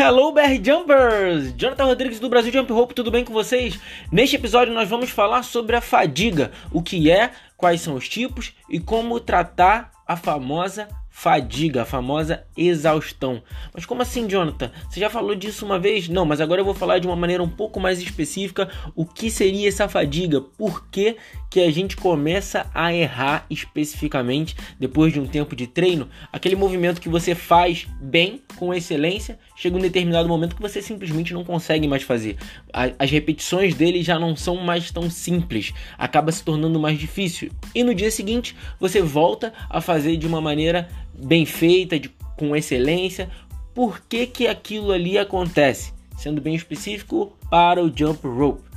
Hello 0.00 0.30
BR 0.30 0.64
Jumpers! 0.64 1.52
Jonathan 1.56 1.86
Rodrigues 1.86 2.20
do 2.20 2.28
Brasil 2.28 2.52
Jump 2.52 2.72
Rope, 2.72 2.94
tudo 2.94 3.10
bem 3.10 3.24
com 3.24 3.32
vocês? 3.32 3.80
Neste 4.12 4.36
episódio 4.36 4.72
nós 4.72 4.88
vamos 4.88 5.10
falar 5.10 5.42
sobre 5.42 5.74
a 5.74 5.80
fadiga, 5.80 6.52
o 6.70 6.80
que 6.80 7.10
é, 7.10 7.32
quais 7.56 7.80
são 7.80 7.96
os 7.96 8.08
tipos 8.08 8.52
e 8.70 8.78
como 8.78 9.18
tratar 9.18 9.90
a 10.06 10.16
famosa 10.16 10.88
fadiga, 11.18 11.82
a 11.82 11.84
famosa 11.84 12.44
exaustão. 12.56 13.42
Mas 13.74 13.84
como 13.84 14.02
assim, 14.02 14.28
Jonathan? 14.28 14.70
Você 14.88 15.00
já 15.00 15.10
falou 15.10 15.34
disso 15.34 15.66
uma 15.66 15.76
vez? 15.76 16.08
Não, 16.08 16.24
mas 16.24 16.40
agora 16.40 16.60
eu 16.60 16.64
vou 16.64 16.74
falar 16.74 17.00
de 17.00 17.08
uma 17.08 17.16
maneira 17.16 17.42
um 17.42 17.48
pouco 17.48 17.80
mais 17.80 18.00
específica 18.00 18.70
o 18.94 19.04
que 19.04 19.28
seria 19.28 19.66
essa 19.66 19.88
fadiga, 19.88 20.40
por 20.40 20.86
que, 20.88 21.16
que 21.50 21.60
a 21.60 21.72
gente 21.72 21.96
começa 21.96 22.70
a 22.72 22.94
errar 22.94 23.44
especificamente 23.50 24.54
depois 24.78 25.12
de 25.12 25.18
um 25.18 25.26
tempo 25.26 25.56
de 25.56 25.66
treino, 25.66 26.08
aquele 26.32 26.54
movimento 26.54 27.00
que 27.00 27.08
você 27.08 27.34
faz 27.34 27.84
bem, 28.00 28.40
com 28.54 28.72
excelência, 28.72 29.40
chega 29.56 29.76
um 29.76 29.80
determinado 29.80 30.28
momento 30.28 30.54
que 30.54 30.62
você 30.62 30.80
simplesmente 30.80 31.34
não 31.34 31.42
consegue 31.42 31.88
mais 31.88 32.04
fazer. 32.04 32.36
As 32.72 33.10
repetições 33.10 33.74
dele 33.74 34.04
já 34.04 34.20
não 34.20 34.36
são 34.36 34.56
mais 34.56 34.92
tão 34.92 35.10
simples, 35.10 35.74
acaba 35.96 36.30
se 36.30 36.44
tornando 36.44 36.78
mais 36.78 36.96
difícil. 36.96 37.50
E 37.74 37.82
no 37.82 37.92
dia 37.92 38.10
seguinte, 38.10 38.54
você 38.78 39.02
volta 39.02 39.52
a 39.68 39.80
fazer 39.80 40.16
de 40.16 40.26
uma 40.26 40.40
maneira 40.40 40.88
bem 41.18 41.44
feita, 41.44 41.98
de, 41.98 42.10
com 42.36 42.54
excelência. 42.54 43.30
Por 43.74 44.00
que, 44.00 44.26
que 44.26 44.46
aquilo 44.46 44.92
ali 44.92 45.18
acontece? 45.18 45.92
Sendo 46.16 46.40
bem 46.40 46.54
específico 46.54 47.36
para 47.50 47.82
o 47.82 47.92
jump 47.94 48.26
rope. 48.26 48.68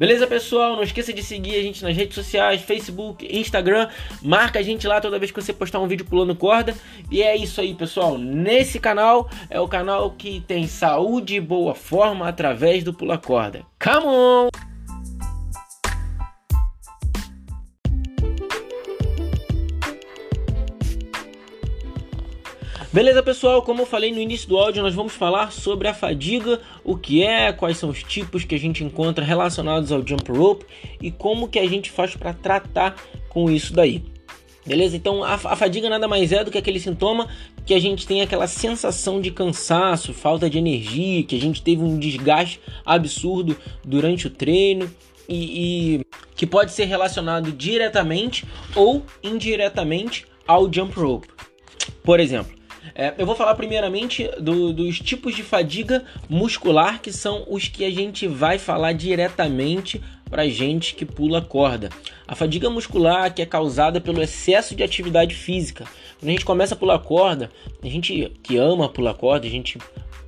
Beleza, 0.00 0.26
pessoal? 0.26 0.76
Não 0.76 0.82
esqueça 0.82 1.12
de 1.12 1.22
seguir 1.22 1.56
a 1.56 1.62
gente 1.62 1.82
nas 1.82 1.94
redes 1.94 2.14
sociais, 2.14 2.62
Facebook, 2.62 3.26
Instagram. 3.30 3.86
Marca 4.22 4.58
a 4.58 4.62
gente 4.62 4.86
lá 4.86 4.98
toda 4.98 5.18
vez 5.18 5.30
que 5.30 5.38
você 5.38 5.52
postar 5.52 5.78
um 5.78 5.86
vídeo 5.86 6.06
pulando 6.06 6.34
corda. 6.34 6.74
E 7.10 7.22
é 7.22 7.36
isso 7.36 7.60
aí, 7.60 7.74
pessoal. 7.74 8.16
Nesse 8.16 8.80
canal 8.80 9.28
é 9.50 9.60
o 9.60 9.68
canal 9.68 10.10
que 10.12 10.40
tem 10.48 10.66
saúde 10.66 11.36
e 11.36 11.40
boa 11.40 11.74
forma 11.74 12.26
através 12.26 12.82
do 12.82 12.94
pula 12.94 13.18
corda. 13.18 13.60
Come 13.78 14.06
on! 14.06 14.49
Beleza, 22.92 23.22
pessoal? 23.22 23.62
Como 23.62 23.82
eu 23.82 23.86
falei 23.86 24.10
no 24.10 24.18
início 24.18 24.48
do 24.48 24.58
áudio, 24.58 24.82
nós 24.82 24.96
vamos 24.96 25.12
falar 25.12 25.52
sobre 25.52 25.86
a 25.86 25.94
fadiga, 25.94 26.60
o 26.82 26.96
que 26.96 27.22
é, 27.22 27.52
quais 27.52 27.78
são 27.78 27.88
os 27.88 28.02
tipos 28.02 28.42
que 28.42 28.52
a 28.52 28.58
gente 28.58 28.82
encontra 28.82 29.24
relacionados 29.24 29.92
ao 29.92 30.04
jump 30.04 30.32
rope 30.32 30.66
e 31.00 31.08
como 31.08 31.46
que 31.46 31.60
a 31.60 31.68
gente 31.68 31.88
faz 31.88 32.16
para 32.16 32.34
tratar 32.34 32.96
com 33.28 33.48
isso 33.48 33.72
daí. 33.72 34.02
Beleza? 34.66 34.96
Então 34.96 35.22
a, 35.22 35.34
a, 35.34 35.54
fadiga 35.54 35.88
nada 35.88 36.08
mais 36.08 36.32
é 36.32 36.42
do 36.42 36.50
que 36.50 36.58
aquele 36.58 36.80
sintoma 36.80 37.28
que 37.64 37.74
a 37.74 37.78
gente 37.78 38.04
tem 38.08 38.22
aquela 38.22 38.48
sensação 38.48 39.20
de 39.20 39.30
cansaço, 39.30 40.12
falta 40.12 40.50
de 40.50 40.58
energia, 40.58 41.22
que 41.22 41.36
a 41.36 41.40
gente 41.40 41.62
teve 41.62 41.84
um 41.84 41.96
desgaste 41.96 42.60
absurdo 42.84 43.56
durante 43.84 44.26
o 44.26 44.30
treino 44.30 44.90
e, 45.28 46.00
e 46.00 46.06
que 46.34 46.44
pode 46.44 46.72
ser 46.72 46.86
relacionado 46.86 47.52
diretamente 47.52 48.44
ou 48.74 49.04
indiretamente 49.22 50.26
ao 50.44 50.70
jump 50.72 50.98
rope. 50.98 51.28
Por 52.02 52.18
exemplo, 52.18 52.59
é, 52.94 53.14
eu 53.18 53.26
vou 53.26 53.34
falar 53.34 53.54
primeiramente 53.54 54.28
do, 54.40 54.72
dos 54.72 54.98
tipos 54.98 55.34
de 55.34 55.42
fadiga 55.42 56.04
muscular, 56.28 57.00
que 57.00 57.12
são 57.12 57.44
os 57.48 57.68
que 57.68 57.84
a 57.84 57.90
gente 57.90 58.26
vai 58.26 58.58
falar 58.58 58.92
diretamente 58.92 60.00
para 60.28 60.48
gente 60.48 60.94
que 60.94 61.04
pula 61.04 61.42
corda. 61.42 61.90
A 62.26 62.34
fadiga 62.34 62.70
muscular 62.70 63.34
que 63.34 63.42
é 63.42 63.46
causada 63.46 64.00
pelo 64.00 64.22
excesso 64.22 64.74
de 64.74 64.82
atividade 64.82 65.34
física. 65.34 65.84
Quando 66.18 66.28
a 66.28 66.32
gente 66.32 66.44
começa 66.44 66.74
a 66.74 66.78
pular 66.78 66.98
corda, 67.00 67.50
a 67.82 67.88
gente 67.88 68.32
que 68.42 68.56
ama 68.56 68.88
pular 68.88 69.14
corda, 69.14 69.46
a 69.46 69.50
gente 69.50 69.78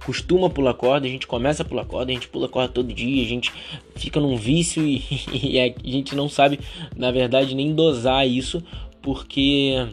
costuma 0.04 0.50
pular 0.50 0.74
corda, 0.74 1.06
a 1.06 1.10
gente 1.10 1.26
começa 1.26 1.62
a 1.62 1.66
pular 1.66 1.84
corda, 1.84 2.10
a 2.10 2.14
gente 2.14 2.28
pula 2.28 2.48
corda 2.48 2.72
todo 2.72 2.92
dia, 2.92 3.22
a 3.22 3.28
gente 3.28 3.52
fica 3.94 4.18
num 4.18 4.36
vício 4.36 4.82
e, 4.84 5.02
e 5.32 5.60
a 5.60 5.72
gente 5.84 6.14
não 6.16 6.28
sabe, 6.28 6.58
na 6.96 7.10
verdade, 7.10 7.54
nem 7.54 7.74
dosar 7.74 8.26
isso, 8.26 8.62
porque 9.00 9.86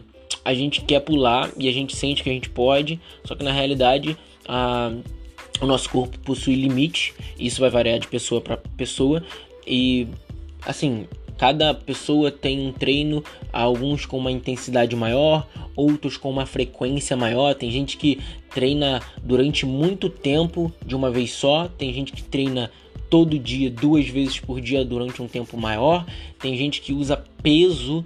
a 0.44 0.54
gente 0.54 0.80
quer 0.82 1.00
pular 1.00 1.50
e 1.56 1.68
a 1.68 1.72
gente 1.72 1.94
sente 1.96 2.22
que 2.22 2.30
a 2.30 2.32
gente 2.32 2.48
pode, 2.50 3.00
só 3.24 3.34
que 3.34 3.44
na 3.44 3.52
realidade 3.52 4.16
a, 4.46 4.92
o 5.60 5.66
nosso 5.66 5.90
corpo 5.90 6.18
possui 6.20 6.54
limite, 6.54 7.14
isso 7.38 7.60
vai 7.60 7.70
variar 7.70 7.98
de 7.98 8.08
pessoa 8.08 8.40
para 8.40 8.56
pessoa 8.56 9.22
e 9.66 10.08
assim, 10.66 11.06
cada 11.38 11.72
pessoa 11.72 12.30
tem 12.30 12.60
um 12.60 12.72
treino, 12.72 13.24
alguns 13.52 14.04
com 14.04 14.18
uma 14.18 14.30
intensidade 14.30 14.94
maior, 14.94 15.46
outros 15.74 16.16
com 16.16 16.28
uma 16.28 16.44
frequência 16.44 17.16
maior. 17.16 17.54
Tem 17.54 17.70
gente 17.70 17.96
que 17.96 18.20
treina 18.50 19.00
durante 19.22 19.64
muito 19.64 20.10
tempo 20.10 20.70
de 20.84 20.94
uma 20.94 21.10
vez 21.10 21.32
só, 21.32 21.66
tem 21.66 21.94
gente 21.94 22.12
que 22.12 22.22
treina 22.22 22.70
todo 23.08 23.38
dia, 23.38 23.70
duas 23.70 24.06
vezes 24.06 24.38
por 24.38 24.60
dia 24.60 24.84
durante 24.84 25.20
um 25.22 25.26
tempo 25.26 25.56
maior, 25.56 26.06
tem 26.38 26.56
gente 26.56 26.80
que 26.80 26.92
usa 26.92 27.16
peso 27.42 28.04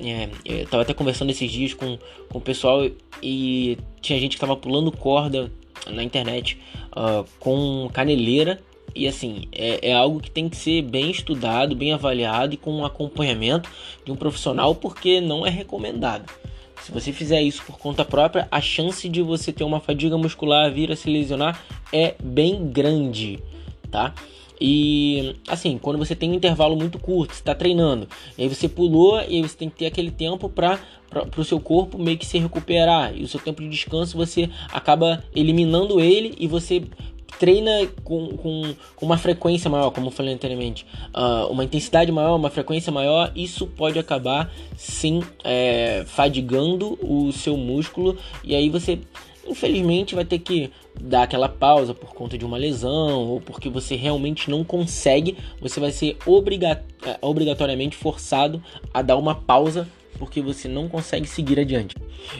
é, 0.00 0.28
eu 0.44 0.66
tava 0.66 0.82
até 0.82 0.92
conversando 0.94 1.30
esses 1.30 1.50
dias 1.50 1.74
com, 1.74 1.98
com 2.28 2.38
o 2.38 2.40
pessoal 2.40 2.86
e 3.22 3.78
tinha 4.00 4.18
gente 4.18 4.34
que 4.34 4.40
tava 4.40 4.56
pulando 4.56 4.92
corda 4.92 5.50
na 5.90 6.02
internet 6.02 6.58
uh, 6.92 7.24
com 7.38 7.88
caneleira. 7.92 8.60
E 8.94 9.06
assim, 9.06 9.46
é, 9.52 9.90
é, 9.90 9.92
algo 9.92 10.20
que 10.20 10.30
tem 10.30 10.48
que 10.48 10.56
ser 10.56 10.80
bem 10.82 11.10
estudado, 11.10 11.76
bem 11.76 11.92
avaliado 11.92 12.54
e 12.54 12.56
com 12.56 12.72
um 12.72 12.84
acompanhamento 12.84 13.68
de 14.04 14.10
um 14.10 14.16
profissional, 14.16 14.74
porque 14.74 15.20
não 15.20 15.46
é 15.46 15.50
recomendado. 15.50 16.32
Se 16.82 16.92
você 16.92 17.12
fizer 17.12 17.42
isso 17.42 17.62
por 17.64 17.78
conta 17.78 18.04
própria, 18.04 18.48
a 18.50 18.60
chance 18.60 19.08
de 19.08 19.20
você 19.20 19.52
ter 19.52 19.64
uma 19.64 19.80
fadiga 19.80 20.16
muscular 20.16 20.72
vir 20.72 20.90
a 20.92 20.96
se 20.96 21.10
lesionar 21.10 21.62
é 21.92 22.14
bem 22.22 22.68
grande, 22.68 23.38
tá? 23.90 24.14
E 24.60 25.36
assim, 25.48 25.78
quando 25.78 25.98
você 25.98 26.14
tem 26.14 26.30
um 26.30 26.34
intervalo 26.34 26.76
muito 26.76 26.98
curto, 26.98 27.34
você 27.34 27.40
está 27.40 27.54
treinando, 27.54 28.08
e 28.36 28.42
aí 28.42 28.48
você 28.48 28.68
pulou 28.68 29.20
e 29.20 29.36
aí 29.36 29.42
você 29.42 29.56
tem 29.56 29.68
que 29.68 29.76
ter 29.76 29.86
aquele 29.86 30.10
tempo 30.10 30.48
para 30.48 30.80
o 31.36 31.44
seu 31.44 31.60
corpo 31.60 31.98
meio 31.98 32.18
que 32.18 32.26
se 32.26 32.38
recuperar. 32.38 33.16
E 33.16 33.22
o 33.22 33.28
seu 33.28 33.40
tempo 33.40 33.62
de 33.62 33.68
descanso 33.68 34.16
você 34.16 34.48
acaba 34.72 35.22
eliminando 35.34 36.00
ele 36.00 36.34
e 36.38 36.46
você 36.46 36.82
treina 37.38 37.86
com, 38.02 38.28
com, 38.36 38.74
com 38.94 39.06
uma 39.06 39.18
frequência 39.18 39.68
maior, 39.68 39.90
como 39.90 40.06
eu 40.06 40.10
falei 40.10 40.34
anteriormente, 40.34 40.86
uh, 41.14 41.50
uma 41.50 41.64
intensidade 41.64 42.10
maior, 42.10 42.36
uma 42.36 42.50
frequência 42.50 42.90
maior, 42.90 43.30
isso 43.36 43.66
pode 43.66 43.98
acabar 43.98 44.50
sim 44.76 45.22
é, 45.44 46.04
fadigando 46.06 46.98
o 47.02 47.32
seu 47.32 47.56
músculo 47.56 48.16
e 48.42 48.54
aí 48.54 48.70
você 48.70 48.98
infelizmente 49.48 50.14
vai 50.14 50.24
ter 50.24 50.38
que 50.38 50.70
dar 51.00 51.22
aquela 51.22 51.48
pausa 51.48 51.94
por 51.94 52.14
conta 52.14 52.36
de 52.36 52.44
uma 52.44 52.56
lesão 52.56 53.24
ou 53.28 53.40
porque 53.40 53.68
você 53.68 53.94
realmente 53.96 54.50
não 54.50 54.64
consegue, 54.64 55.36
você 55.60 55.78
vai 55.80 55.90
ser 55.90 56.16
obriga 56.26 56.82
é, 57.04 57.18
obrigatoriamente 57.20 57.96
forçado 57.96 58.62
a 58.92 59.02
dar 59.02 59.16
uma 59.16 59.34
pausa 59.34 59.88
porque 60.18 60.40
você 60.40 60.66
não 60.66 60.88
consegue 60.88 61.26
seguir 61.26 61.60
adiante. 61.60 61.94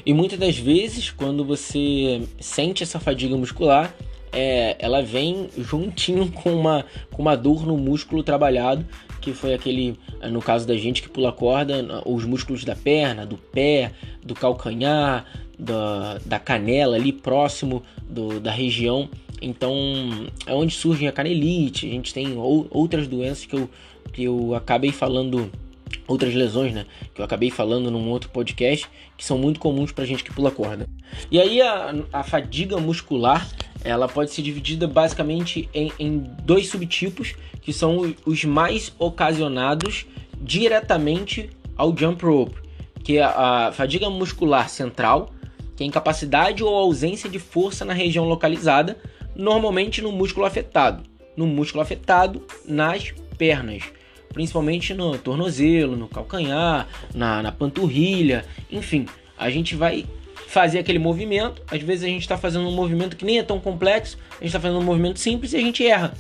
E 0.05 0.13
muitas 0.13 0.39
das 0.39 0.57
vezes, 0.57 1.11
quando 1.11 1.45
você 1.45 2.23
sente 2.41 2.83
essa 2.83 2.99
fadiga 2.99 3.37
muscular, 3.37 3.95
é, 4.37 4.77
ela 4.79 5.03
vem 5.03 5.49
juntinho 5.57 6.31
com 6.31 6.53
uma, 6.53 6.85
com 7.11 7.23
uma 7.23 7.35
dor 7.35 7.67
no 7.67 7.75
músculo 7.75 8.23
trabalhado, 8.23 8.87
que 9.19 9.33
foi 9.33 9.55
aquele, 9.55 9.99
no 10.31 10.43
caso 10.43 10.67
da 10.67 10.77
gente 10.77 11.01
que 11.01 11.09
pula 11.09 11.33
corda, 11.33 12.03
os 12.05 12.27
músculos 12.27 12.63
da 12.63 12.77
perna, 12.77 13.25
do 13.25 13.39
pé, 13.39 13.93
do 14.23 14.35
calcanhar, 14.35 15.25
da, 15.59 16.19
da 16.27 16.39
canela 16.39 16.97
ali 16.97 17.13
próximo 17.13 17.83
do, 18.07 18.39
da 18.39 18.51
região. 18.51 19.09
Então 19.41 19.75
é 20.47 20.53
onde 20.53 20.75
surge 20.75 21.07
a 21.07 21.13
canelite. 21.13 21.87
A 21.87 21.91
gente 21.91 22.13
tem 22.13 22.37
ou, 22.37 22.67
outras 22.71 23.09
doenças 23.09 23.47
que 23.47 23.57
eu, 23.57 23.71
que 24.13 24.25
eu 24.25 24.55
acabei 24.55 24.93
falando, 24.93 25.51
outras 26.07 26.35
lesões, 26.35 26.75
né? 26.75 26.85
Que 27.15 27.23
eu 27.23 27.25
acabei 27.25 27.51
falando 27.51 27.91
num 27.91 28.07
outro 28.11 28.29
podcast, 28.29 28.87
que 29.17 29.25
são 29.25 29.39
muito 29.39 29.59
comuns 29.59 29.93
pra 29.93 30.05
gente 30.05 30.23
que 30.23 30.33
pula 30.33 30.51
corda. 30.51 30.87
E 31.31 31.41
aí 31.41 31.63
a, 31.63 31.95
a 32.13 32.23
fadiga 32.23 32.77
muscular 32.77 33.49
ela 33.87 34.09
pode 34.09 34.33
ser 34.33 34.43
dividida 34.43 34.87
basicamente 34.87 35.69
em, 35.73 35.93
em 35.99 36.19
dois 36.43 36.69
subtipos, 36.69 37.35
que 37.63 37.73
são 37.73 38.15
os 38.25 38.45
mais 38.45 38.93
ocasionados 38.99 40.07
diretamente 40.41 41.51
ao 41.77 41.97
jump 41.97 42.25
rope, 42.25 42.57
que 43.03 43.19
é 43.19 43.23
a 43.23 43.71
fadiga 43.73 44.11
muscular 44.11 44.69
central, 44.69 45.31
que 45.77 45.85
é 45.85 45.87
incapacidade 45.87 46.65
ou 46.65 46.75
ausência 46.75 47.29
de 47.31 47.39
força 47.39 47.85
na 47.85 47.93
região 47.93 48.25
localizada, 48.25 48.99
normalmente 49.35 50.03
no 50.03 50.11
músculo 50.11 50.47
afetado. 50.47 51.03
No 51.37 51.47
músculo 51.47 51.83
afetado, 51.83 52.43
nas 52.67 53.13
pernas, 53.37 53.83
principalmente 54.33 54.95
no 54.95 55.17
tornozelo, 55.19 55.97
no 55.97 56.09
calcanhar, 56.09 56.89
na, 57.15 57.43
na 57.43 57.53
panturrilha, 57.53 58.45
enfim, 58.71 59.07
a 59.37 59.51
gente 59.51 59.75
vai 59.75 60.07
fazer 60.57 60.79
aquele 60.79 60.99
movimento. 60.99 61.61
Às 61.71 61.83
vezes 61.83 62.05
a 62.05 62.07
gente 62.07 62.23
está 62.23 62.39
fazendo 62.39 62.67
um 62.67 62.73
movimento 62.73 63.15
que 63.15 63.27
nem 63.27 63.39
é 63.39 63.43
tão 63.43 63.61
complexo, 63.61 64.17
a 64.31 64.37
gente 64.37 64.47
está 64.47 64.59
fazendo 64.59 64.81
um 64.81 64.85
movimento 64.85 65.21
simples 65.21 65.53
e 65.53 65.57
a 65.57 65.61
gente 65.61 65.87
erra. 65.87 66.15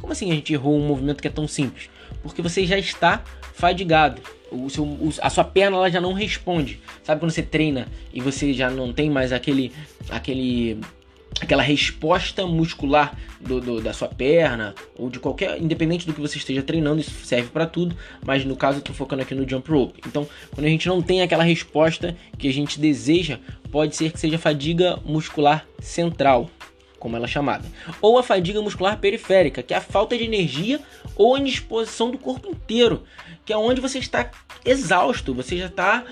Como 0.00 0.10
assim 0.10 0.32
a 0.32 0.34
gente 0.34 0.50
errou 0.50 0.78
um 0.78 0.86
movimento 0.86 1.20
que 1.20 1.28
é 1.28 1.30
tão 1.30 1.46
simples? 1.46 1.90
Porque 2.22 2.40
você 2.40 2.64
já 2.64 2.78
está 2.78 3.22
fadigado 3.52 4.22
o 4.50 4.70
seu, 4.70 4.86
a 5.20 5.28
sua 5.28 5.44
perna 5.44 5.76
ela 5.76 5.90
já 5.90 6.00
não 6.00 6.14
responde. 6.14 6.80
Sabe 7.02 7.20
quando 7.20 7.32
você 7.32 7.42
treina 7.42 7.86
e 8.14 8.20
você 8.22 8.54
já 8.54 8.70
não 8.70 8.94
tem 8.94 9.10
mais 9.10 9.30
aquele 9.30 9.70
aquele 10.08 10.80
aquela 11.40 11.62
resposta 11.62 12.46
muscular 12.46 13.16
do, 13.40 13.60
do, 13.60 13.80
da 13.80 13.92
sua 13.92 14.08
perna 14.08 14.74
ou 14.96 15.10
de 15.10 15.18
qualquer, 15.18 15.60
independente 15.60 16.06
do 16.06 16.12
que 16.12 16.20
você 16.20 16.38
esteja 16.38 16.62
treinando, 16.62 17.00
isso 17.00 17.24
serve 17.24 17.48
para 17.48 17.66
tudo, 17.66 17.96
mas 18.24 18.44
no 18.44 18.56
caso 18.56 18.78
eu 18.78 18.82
tô 18.82 18.92
focando 18.92 19.22
aqui 19.22 19.34
no 19.34 19.48
jump 19.48 19.70
rope. 19.70 20.00
Então, 20.06 20.26
quando 20.54 20.66
a 20.66 20.68
gente 20.68 20.88
não 20.88 21.02
tem 21.02 21.22
aquela 21.22 21.42
resposta 21.42 22.16
que 22.38 22.48
a 22.48 22.52
gente 22.52 22.78
deseja, 22.78 23.38
pode 23.70 23.96
ser 23.96 24.12
que 24.12 24.20
seja 24.20 24.38
fadiga 24.38 24.98
muscular 25.04 25.66
central, 25.80 26.50
como 27.02 27.16
ela 27.16 27.24
é 27.24 27.28
chamada, 27.28 27.64
ou 28.00 28.16
a 28.16 28.22
fadiga 28.22 28.62
muscular 28.62 28.96
periférica, 28.96 29.60
que 29.60 29.74
é 29.74 29.76
a 29.76 29.80
falta 29.80 30.16
de 30.16 30.22
energia 30.22 30.78
ou 31.16 31.34
a 31.34 31.40
indisposição 31.40 32.12
do 32.12 32.16
corpo 32.16 32.48
inteiro, 32.48 33.02
que 33.44 33.52
é 33.52 33.56
onde 33.56 33.80
você 33.80 33.98
está 33.98 34.30
exausto, 34.64 35.34
você 35.34 35.56
já 35.56 35.66
está 35.66 36.04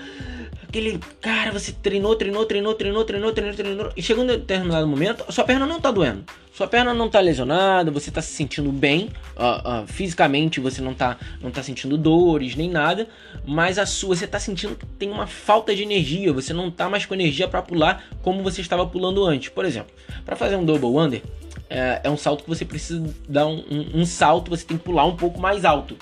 aquele 0.67 0.99
cara, 1.21 1.49
você 1.53 1.71
treinou, 1.71 2.13
treinou, 2.17 2.45
treinou, 2.45 2.73
treinou, 2.75 3.05
treinou, 3.05 3.31
treinou, 3.31 3.55
treinou, 3.55 3.93
e 3.95 4.03
chegando 4.03 4.33
em 4.33 4.37
determinado 4.37 4.85
momento, 4.85 5.23
sua 5.31 5.45
perna 5.45 5.65
não 5.65 5.79
tá 5.79 5.91
doendo. 5.91 6.25
Sua 6.61 6.67
perna 6.67 6.93
não 6.93 7.09
tá 7.09 7.19
lesionada, 7.19 7.89
você 7.89 8.11
tá 8.11 8.21
se 8.21 8.33
sentindo 8.33 8.71
bem, 8.71 9.09
uh, 9.35 9.81
uh, 9.81 9.87
fisicamente 9.87 10.59
você 10.59 10.79
não 10.79 10.93
tá, 10.93 11.17
não 11.41 11.49
tá 11.49 11.63
sentindo 11.63 11.97
dores 11.97 12.55
nem 12.55 12.69
nada, 12.69 13.07
mas 13.43 13.79
a 13.79 13.85
sua, 13.87 14.15
você 14.15 14.27
tá 14.27 14.39
sentindo 14.39 14.75
que 14.75 14.85
tem 14.85 15.09
uma 15.09 15.25
falta 15.25 15.75
de 15.75 15.81
energia, 15.81 16.31
você 16.31 16.53
não 16.53 16.69
tá 16.69 16.87
mais 16.87 17.03
com 17.03 17.15
energia 17.15 17.47
para 17.47 17.63
pular 17.63 18.05
como 18.21 18.43
você 18.43 18.61
estava 18.61 18.85
pulando 18.85 19.25
antes. 19.25 19.49
Por 19.49 19.65
exemplo, 19.65 19.91
para 20.23 20.35
fazer 20.35 20.55
um 20.55 20.63
double 20.63 20.99
under, 20.99 21.23
é, 21.67 22.01
é, 22.03 22.09
um 22.11 22.15
salto 22.15 22.43
que 22.43 22.49
você 22.49 22.63
precisa 22.63 23.11
dar 23.27 23.47
um, 23.47 23.63
um, 23.67 24.01
um 24.01 24.05
salto, 24.05 24.51
você 24.51 24.63
tem 24.63 24.77
que 24.77 24.83
pular 24.83 25.05
um 25.05 25.15
pouco 25.15 25.41
mais 25.41 25.65
alto 25.65 25.97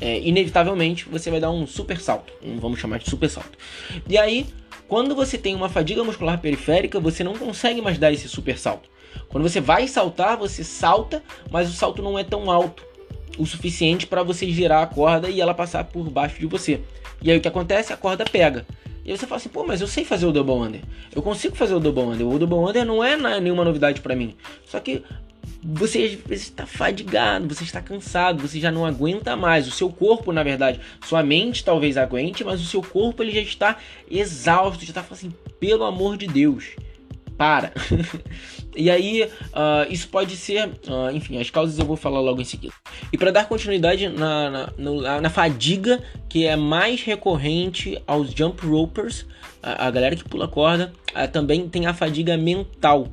é, 0.00 0.20
inevitavelmente 0.20 1.04
você 1.04 1.30
vai 1.30 1.38
dar 1.38 1.50
um 1.50 1.66
super 1.66 2.00
salto, 2.00 2.32
um, 2.42 2.58
vamos 2.58 2.80
chamar 2.80 2.98
de 2.98 3.10
super 3.10 3.28
salto. 3.28 3.58
E 4.08 4.16
aí, 4.16 4.46
quando 4.88 5.14
você 5.14 5.36
tem 5.36 5.54
uma 5.54 5.68
fadiga 5.68 6.02
muscular 6.02 6.40
periférica, 6.40 6.98
você 6.98 7.22
não 7.22 7.34
consegue 7.34 7.82
mais 7.82 7.98
dar 7.98 8.10
esse 8.10 8.26
super 8.26 8.56
salto. 8.56 8.88
Quando 9.28 9.42
você 9.48 9.60
vai 9.60 9.86
saltar, 9.88 10.36
você 10.36 10.64
salta, 10.64 11.22
mas 11.50 11.68
o 11.68 11.72
salto 11.72 12.02
não 12.02 12.18
é 12.18 12.24
tão 12.24 12.50
alto 12.50 12.86
o 13.38 13.46
suficiente 13.46 14.06
para 14.06 14.22
você 14.22 14.50
girar 14.50 14.82
a 14.82 14.86
corda 14.86 15.30
e 15.30 15.40
ela 15.40 15.54
passar 15.54 15.84
por 15.84 16.10
baixo 16.10 16.40
de 16.40 16.46
você. 16.46 16.80
E 17.22 17.30
aí 17.30 17.38
o 17.38 17.40
que 17.40 17.48
acontece? 17.48 17.92
A 17.92 17.96
corda 17.96 18.24
pega. 18.24 18.66
E 19.04 19.16
você 19.16 19.26
fala 19.26 19.36
assim, 19.36 19.48
pô, 19.48 19.64
mas 19.64 19.80
eu 19.80 19.86
sei 19.86 20.04
fazer 20.04 20.26
o 20.26 20.32
double 20.32 20.54
under. 20.54 20.80
Eu 21.14 21.22
consigo 21.22 21.56
fazer 21.56 21.74
o 21.74 21.80
double 21.80 22.02
under. 22.02 22.26
O 22.26 22.38
double 22.38 22.58
under 22.58 22.84
não 22.84 23.02
é 23.02 23.16
nenhuma 23.40 23.64
novidade 23.64 24.00
para 24.00 24.14
mim. 24.14 24.34
Só 24.66 24.80
que 24.80 25.02
você 25.62 26.20
está 26.30 26.66
fadigado, 26.66 27.48
você 27.48 27.64
está 27.64 27.80
cansado, 27.80 28.46
você 28.46 28.60
já 28.60 28.70
não 28.70 28.84
aguenta 28.84 29.34
mais. 29.34 29.66
O 29.66 29.70
seu 29.70 29.88
corpo, 29.88 30.30
na 30.30 30.42
verdade, 30.42 30.80
sua 31.06 31.22
mente 31.22 31.64
talvez 31.64 31.96
aguente, 31.96 32.44
mas 32.44 32.60
o 32.60 32.66
seu 32.66 32.82
corpo 32.82 33.22
ele 33.22 33.32
já 33.32 33.40
está 33.40 33.76
exausto, 34.10 34.84
já 34.84 34.90
está 34.90 35.02
falando 35.02 35.18
assim, 35.18 35.34
pelo 35.58 35.84
amor 35.84 36.16
de 36.16 36.26
Deus, 36.26 36.76
para. 37.38 37.72
e 38.76 38.90
aí, 38.90 39.22
uh, 39.22 39.90
isso 39.90 40.08
pode 40.08 40.36
ser, 40.36 40.66
uh, 40.66 41.10
enfim, 41.14 41.40
as 41.40 41.48
causas 41.48 41.78
eu 41.78 41.86
vou 41.86 41.96
falar 41.96 42.20
logo 42.20 42.42
em 42.42 42.44
seguida. 42.44 42.74
E 43.12 43.16
para 43.16 43.30
dar 43.30 43.48
continuidade 43.48 44.08
na, 44.08 44.50
na, 44.50 44.72
na, 44.76 45.20
na, 45.20 45.30
fadiga 45.30 46.02
que 46.28 46.44
é 46.44 46.56
mais 46.56 47.02
recorrente 47.02 48.02
aos 48.06 48.32
jump 48.32 48.66
ropers, 48.66 49.24
a, 49.62 49.86
a 49.86 49.90
galera 49.90 50.16
que 50.16 50.24
pula 50.24 50.48
corda, 50.48 50.92
uh, 51.14 51.30
também 51.30 51.68
tem 51.68 51.86
a 51.86 51.94
fadiga 51.94 52.36
mental 52.36 53.06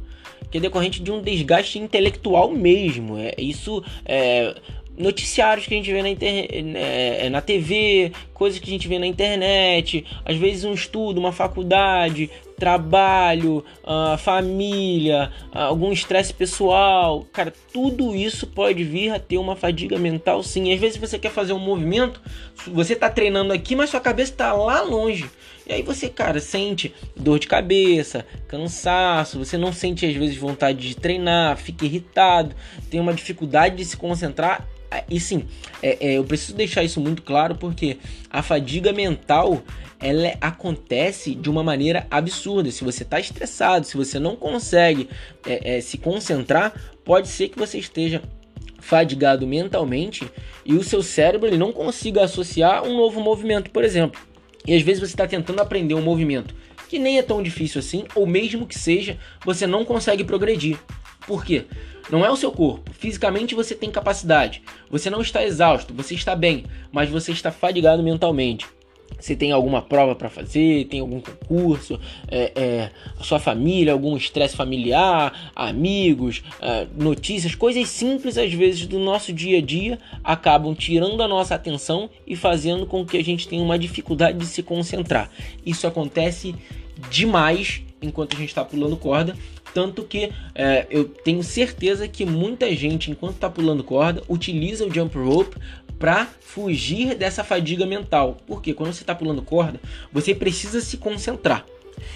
que 0.49 0.59
é 0.59 0.61
decorrente 0.61 1.01
de 1.01 1.11
um 1.11 1.21
desgaste 1.21 1.79
intelectual 1.79 2.51
mesmo. 2.51 3.17
É, 3.17 3.33
isso 3.37 3.83
é, 4.05 4.55
noticiários 4.97 5.67
que 5.67 5.73
a 5.73 5.77
gente 5.77 5.91
vê 5.91 6.01
na, 6.01 6.09
inter... 6.09 6.47
É, 6.49 7.25
é, 7.25 7.29
na 7.29 7.41
TV, 7.41 8.11
coisas 8.33 8.59
que 8.59 8.67
a 8.67 8.71
gente 8.71 8.87
vê 8.87 8.99
na 8.99 9.07
internet, 9.07 10.05
às 10.23 10.35
vezes 10.37 10.63
um 10.63 10.73
estudo, 10.73 11.19
uma 11.19 11.31
faculdade, 11.31 12.29
trabalho, 12.57 13.63
uh, 13.83 14.17
família, 14.17 15.31
uh, 15.53 15.59
algum 15.59 15.91
estresse 15.91 16.33
pessoal, 16.33 17.25
cara, 17.31 17.53
tudo 17.73 18.15
isso 18.15 18.47
pode 18.47 18.83
vir 18.83 19.11
a 19.11 19.19
ter 19.19 19.37
uma 19.37 19.55
fadiga 19.55 19.97
mental 19.97 20.41
sim. 20.41 20.73
Às 20.73 20.79
vezes 20.79 20.97
você 20.97 21.19
quer 21.19 21.31
fazer 21.31 21.53
um 21.53 21.59
movimento, 21.59 22.21
você 22.67 22.95
tá 22.95 23.09
treinando 23.09 23.53
aqui, 23.53 23.75
mas 23.75 23.89
sua 23.89 23.99
cabeça 23.99 24.33
tá 24.33 24.53
lá 24.53 24.81
longe. 24.81 25.29
E 25.67 25.73
aí 25.73 25.81
você, 25.81 26.07
cara, 26.07 26.39
sente 26.39 26.93
dor 27.15 27.39
de 27.39 27.47
cabeça, 27.47 28.25
cansaço, 28.47 29.39
você 29.39 29.57
não 29.57 29.73
sente 29.73 30.05
às 30.05 30.13
vezes 30.13 30.37
vontade 30.37 30.87
de 30.87 30.95
treinar, 30.95 31.57
fica 31.57 31.85
irritado, 31.85 32.55
tem 32.89 32.99
uma 32.99 33.13
dificuldade 33.13 33.75
de 33.75 33.83
se 33.83 33.97
concentrar. 33.97 34.67
Ah, 34.95 35.03
e 35.09 35.19
sim, 35.19 35.43
é, 35.83 35.97
é, 35.99 36.17
eu 36.17 36.23
preciso 36.23 36.55
deixar 36.55 36.81
isso 36.81 37.01
muito 37.01 37.21
claro 37.21 37.55
porque 37.55 37.97
a 38.29 38.41
fadiga 38.41 38.93
mental 38.93 39.61
ela 39.99 40.33
acontece 40.39 41.35
de 41.35 41.49
uma 41.49 41.63
maneira 41.63 42.07
absurda. 42.09 42.71
Se 42.71 42.83
você 42.83 43.03
está 43.03 43.19
estressado, 43.19 43.85
se 43.85 43.97
você 43.97 44.19
não 44.19 44.37
consegue 44.37 45.09
é, 45.45 45.77
é, 45.77 45.81
se 45.81 45.97
concentrar, 45.97 46.73
pode 47.03 47.27
ser 47.27 47.49
que 47.49 47.59
você 47.59 47.77
esteja 47.77 48.21
fadigado 48.79 49.45
mentalmente 49.45 50.29
e 50.63 50.75
o 50.75 50.83
seu 50.83 51.03
cérebro 51.03 51.47
ele 51.47 51.57
não 51.57 51.73
consiga 51.73 52.23
associar 52.23 52.83
um 52.85 52.95
novo 52.95 53.19
movimento, 53.19 53.71
por 53.71 53.83
exemplo. 53.83 54.21
E 54.65 54.73
às 54.73 54.81
vezes 54.81 55.01
você 55.01 55.13
está 55.13 55.27
tentando 55.27 55.59
aprender 55.59 55.93
um 55.93 56.01
movimento 56.01 56.55
que 56.87 56.99
nem 56.99 57.17
é 57.17 57.21
tão 57.21 57.43
difícil 57.43 57.79
assim, 57.79 58.05
ou 58.15 58.25
mesmo 58.25 58.65
que 58.65 58.77
seja, 58.77 59.17
você 59.43 59.67
não 59.67 59.83
consegue 59.83 60.23
progredir. 60.23 60.77
Por 61.27 61.43
quê? 61.43 61.65
Não 62.09 62.23
é 62.23 62.29
o 62.29 62.35
seu 62.35 62.51
corpo. 62.51 62.91
Fisicamente 62.93 63.55
você 63.55 63.73
tem 63.73 63.89
capacidade. 63.89 64.61
Você 64.89 65.09
não 65.09 65.21
está 65.21 65.43
exausto, 65.43 65.93
você 65.93 66.13
está 66.13 66.35
bem, 66.35 66.65
mas 66.91 67.09
você 67.09 67.31
está 67.31 67.51
fadigado 67.51 68.03
mentalmente 68.03 68.67
se 69.19 69.35
tem 69.35 69.51
alguma 69.51 69.81
prova 69.81 70.15
para 70.15 70.29
fazer, 70.29 70.85
tem 70.85 70.99
algum 70.99 71.19
concurso, 71.19 71.99
é, 72.27 72.51
é, 72.55 72.91
sua 73.21 73.39
família, 73.39 73.93
algum 73.93 74.15
estresse 74.17 74.55
familiar, 74.55 75.51
amigos, 75.55 76.43
é, 76.61 76.87
notícias, 76.95 77.55
coisas 77.55 77.87
simples 77.89 78.37
às 78.37 78.53
vezes 78.53 78.85
do 78.85 78.99
nosso 78.99 79.31
dia 79.31 79.59
a 79.59 79.61
dia 79.61 79.99
acabam 80.23 80.73
tirando 80.75 81.21
a 81.21 81.27
nossa 81.27 81.55
atenção 81.55 82.09
e 82.27 82.35
fazendo 82.35 82.85
com 82.85 83.05
que 83.05 83.17
a 83.17 83.23
gente 83.23 83.47
tenha 83.47 83.63
uma 83.63 83.79
dificuldade 83.79 84.37
de 84.37 84.45
se 84.45 84.61
concentrar. 84.61 85.29
Isso 85.65 85.87
acontece 85.87 86.55
demais 87.09 87.81
enquanto 88.01 88.35
a 88.35 88.39
gente 88.39 88.49
está 88.49 88.63
pulando 88.63 88.97
corda. 88.97 89.35
Tanto 89.75 90.03
que 90.03 90.31
é, 90.55 90.87
eu 90.89 91.03
tenho 91.03 91.43
certeza 91.43 92.07
que 92.07 92.25
muita 92.25 92.73
gente, 92.73 93.11
enquanto 93.11 93.35
está 93.35 93.49
pulando 93.49 93.83
corda, 93.83 94.23
utiliza 94.29 94.85
o 94.85 94.93
jump 94.93 95.17
rope 95.17 95.57
para 95.99 96.29
fugir 96.39 97.13
dessa 97.13 97.43
fadiga 97.43 97.85
mental. 97.85 98.37
Porque 98.47 98.73
quando 98.73 98.93
você 98.93 99.03
está 99.03 99.13
pulando 99.13 99.41
corda, 99.41 99.77
você 100.13 100.33
precisa 100.33 100.79
se 100.79 100.95
concentrar. 100.95 101.65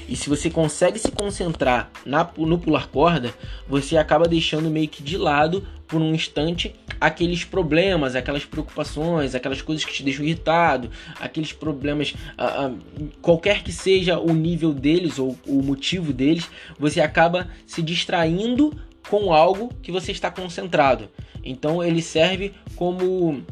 E 0.08 0.16
se 0.16 0.30
você 0.30 0.50
consegue 0.50 0.98
se 0.98 1.12
concentrar 1.12 1.90
na, 2.06 2.30
no 2.38 2.58
pular 2.58 2.88
corda, 2.88 3.34
você 3.68 3.98
acaba 3.98 4.28
deixando 4.28 4.70
meio 4.70 4.88
que 4.88 5.04
de 5.04 5.18
lado 5.18 5.68
por 5.88 6.02
um 6.02 6.14
instante 6.14 6.74
aqueles 7.00 7.44
problemas, 7.44 8.16
aquelas 8.16 8.46
preocupações, 8.46 9.34
aquelas 9.34 9.62
coisas 9.62 9.84
que 9.84 9.94
te 9.94 10.04
deixam 10.04 10.24
irritado, 10.24 10.92
aqueles 11.20 11.54
problemas, 11.54 12.14
uh, 12.38 12.68
uh, 12.68 13.10
qualquer 13.22 13.64
que 13.64 13.72
seja 13.72 14.20
o 14.20 14.34
nível 14.34 14.74
deles 14.74 15.18
ou 15.18 15.38
o 15.48 15.64
motivo 15.64 16.14
deles, 16.14 16.50
você 16.78 17.02
acaba 17.02 17.48
se 17.66 17.82
distraindo 17.82 18.74
com 19.10 19.34
algo 19.34 19.74
que 19.82 19.92
você 19.92 20.12
está 20.12 20.30
concentrado. 20.30 21.10
Então 21.44 21.84
ele 21.84 22.02
serve 22.02 22.54
como 22.76 23.44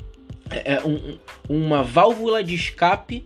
é, 0.49 0.73
é, 0.73 0.85
um, 0.85 1.17
uma 1.49 1.83
válvula 1.83 2.43
de 2.43 2.55
escape 2.55 3.25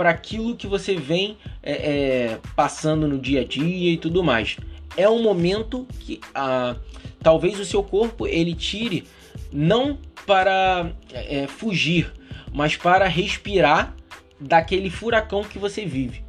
para 0.00 0.08
aquilo 0.08 0.56
que 0.56 0.66
você 0.66 0.96
vem 0.96 1.36
é, 1.62 1.72
é, 1.72 2.38
passando 2.56 3.06
no 3.06 3.18
dia 3.18 3.42
a 3.42 3.44
dia 3.44 3.92
e 3.92 3.98
tudo 3.98 4.24
mais. 4.24 4.56
É 4.96 5.06
um 5.06 5.22
momento 5.22 5.86
que 5.98 6.18
ah, 6.34 6.74
talvez 7.22 7.60
o 7.60 7.66
seu 7.66 7.82
corpo 7.82 8.26
ele 8.26 8.54
tire 8.54 9.04
não 9.52 9.98
para 10.26 10.90
é, 11.12 11.46
fugir, 11.46 12.10
mas 12.50 12.78
para 12.78 13.06
respirar 13.06 13.94
daquele 14.40 14.88
furacão 14.88 15.44
que 15.44 15.58
você 15.58 15.84
vive. 15.84 16.24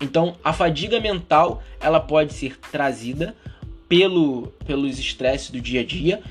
Então, 0.00 0.36
a 0.44 0.52
fadiga 0.52 1.00
mental 1.00 1.64
ela 1.80 1.98
pode 1.98 2.32
ser 2.32 2.56
trazida 2.70 3.34
pelo, 3.88 4.52
pelos 4.64 5.00
estresses 5.00 5.50
do 5.50 5.60
dia 5.60 5.80
a 5.80 5.84
dia 5.84 6.22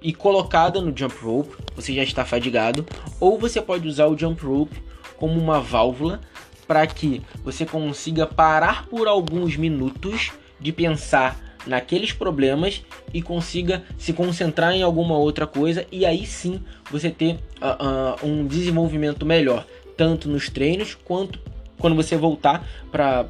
e 0.00 0.12
colocada 0.12 0.80
no 0.80 0.96
jump 0.96 1.16
rope, 1.16 1.56
você 1.74 1.92
já 1.92 2.04
está 2.04 2.24
fadigado, 2.24 2.86
ou 3.18 3.36
você 3.36 3.60
pode 3.60 3.88
usar 3.88 4.06
o 4.06 4.16
jump 4.16 4.46
rope 4.46 4.85
como 5.18 5.38
uma 5.40 5.60
válvula 5.60 6.20
para 6.66 6.86
que 6.86 7.22
você 7.44 7.64
consiga 7.64 8.26
parar 8.26 8.86
por 8.86 9.06
alguns 9.06 9.56
minutos 9.56 10.32
de 10.58 10.72
pensar 10.72 11.40
naqueles 11.66 12.12
problemas 12.12 12.84
e 13.12 13.20
consiga 13.20 13.84
se 13.98 14.12
concentrar 14.12 14.72
em 14.72 14.82
alguma 14.82 15.16
outra 15.16 15.46
coisa 15.46 15.84
e 15.90 16.06
aí 16.06 16.24
sim 16.24 16.60
você 16.90 17.10
ter 17.10 17.34
uh, 17.60 18.24
uh, 18.24 18.26
um 18.26 18.46
desenvolvimento 18.46 19.26
melhor 19.26 19.66
tanto 19.96 20.28
nos 20.28 20.48
treinos 20.48 20.94
quanto 20.94 21.40
quando 21.78 21.96
você 21.96 22.16
voltar 22.16 22.66
para 22.90 23.26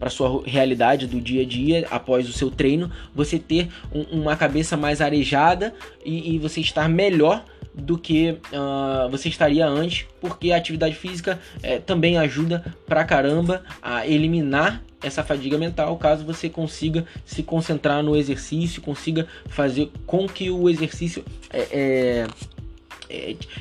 a 0.00 0.10
sua 0.10 0.42
realidade 0.44 1.06
do 1.06 1.20
dia 1.20 1.42
a 1.42 1.46
dia 1.46 1.86
após 1.90 2.28
o 2.28 2.32
seu 2.32 2.50
treino, 2.50 2.90
você 3.14 3.38
ter 3.38 3.68
um, 3.92 4.20
uma 4.20 4.36
cabeça 4.36 4.76
mais 4.76 5.00
arejada 5.00 5.74
e, 6.04 6.34
e 6.34 6.38
você 6.38 6.60
estar 6.60 6.88
melhor 6.88 7.44
do 7.74 7.98
que 7.98 8.30
uh, 8.30 9.08
você 9.10 9.28
estaria 9.28 9.66
antes, 9.66 10.06
porque 10.18 10.50
a 10.50 10.56
atividade 10.56 10.94
física 10.94 11.38
é, 11.62 11.78
também 11.78 12.16
ajuda 12.16 12.74
pra 12.86 13.04
caramba 13.04 13.62
a 13.82 14.06
eliminar 14.06 14.82
essa 15.02 15.22
fadiga 15.22 15.58
mental, 15.58 15.96
caso 15.98 16.24
você 16.24 16.48
consiga 16.48 17.04
se 17.24 17.42
concentrar 17.42 18.02
no 18.02 18.16
exercício, 18.16 18.80
consiga 18.80 19.26
fazer 19.48 19.90
com 20.06 20.26
que 20.26 20.50
o 20.50 20.70
exercício 20.70 21.22
é, 21.50 21.68
é, 21.70 22.26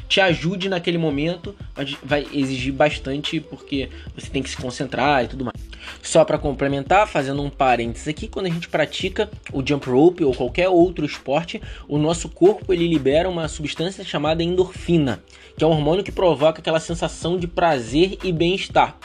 te 0.08 0.22
ajude 0.22 0.70
naquele 0.70 0.98
momento, 0.98 1.56
mas 1.76 1.96
vai 2.04 2.26
exigir 2.34 2.74
bastante 2.74 3.40
porque 3.40 3.90
você 4.16 4.30
tem 4.30 4.42
que 4.42 4.50
se 4.50 4.58
concentrar 4.58 5.24
e 5.24 5.28
tudo 5.28 5.46
mais. 5.46 5.56
Só 6.02 6.24
para 6.26 6.38
complementar, 6.38 7.08
fazendo 7.08 7.42
um 7.42 7.50
parênteses 7.50 8.08
aqui, 8.08 8.28
quando 8.28 8.48
a 8.48 8.50
gente 8.50 8.70
pratica 8.70 9.30
o 9.54 9.66
jump 9.66 9.90
rope 9.90 10.24
ou 10.24 10.34
qualquer 10.34 10.70
outro 10.70 11.06
esporte, 11.06 11.62
o 11.88 11.98
nosso 11.98 12.30
corpo 12.30 12.74
ele 12.74 12.88
libera 12.88 13.30
uma 13.30 13.48
substância 13.48 14.04
chamada 14.04 14.44
endorfina, 14.44 15.24
que 15.58 15.64
é 15.64 15.68
um 15.68 15.72
hormônio 15.72 16.04
que 16.04 16.12
provoca 16.12 16.60
aquela 16.60 16.80
sensação 16.80 17.38
de 17.38 17.48
prazer 17.48 18.18
e 18.24 18.32
bem-estar. 18.32 18.98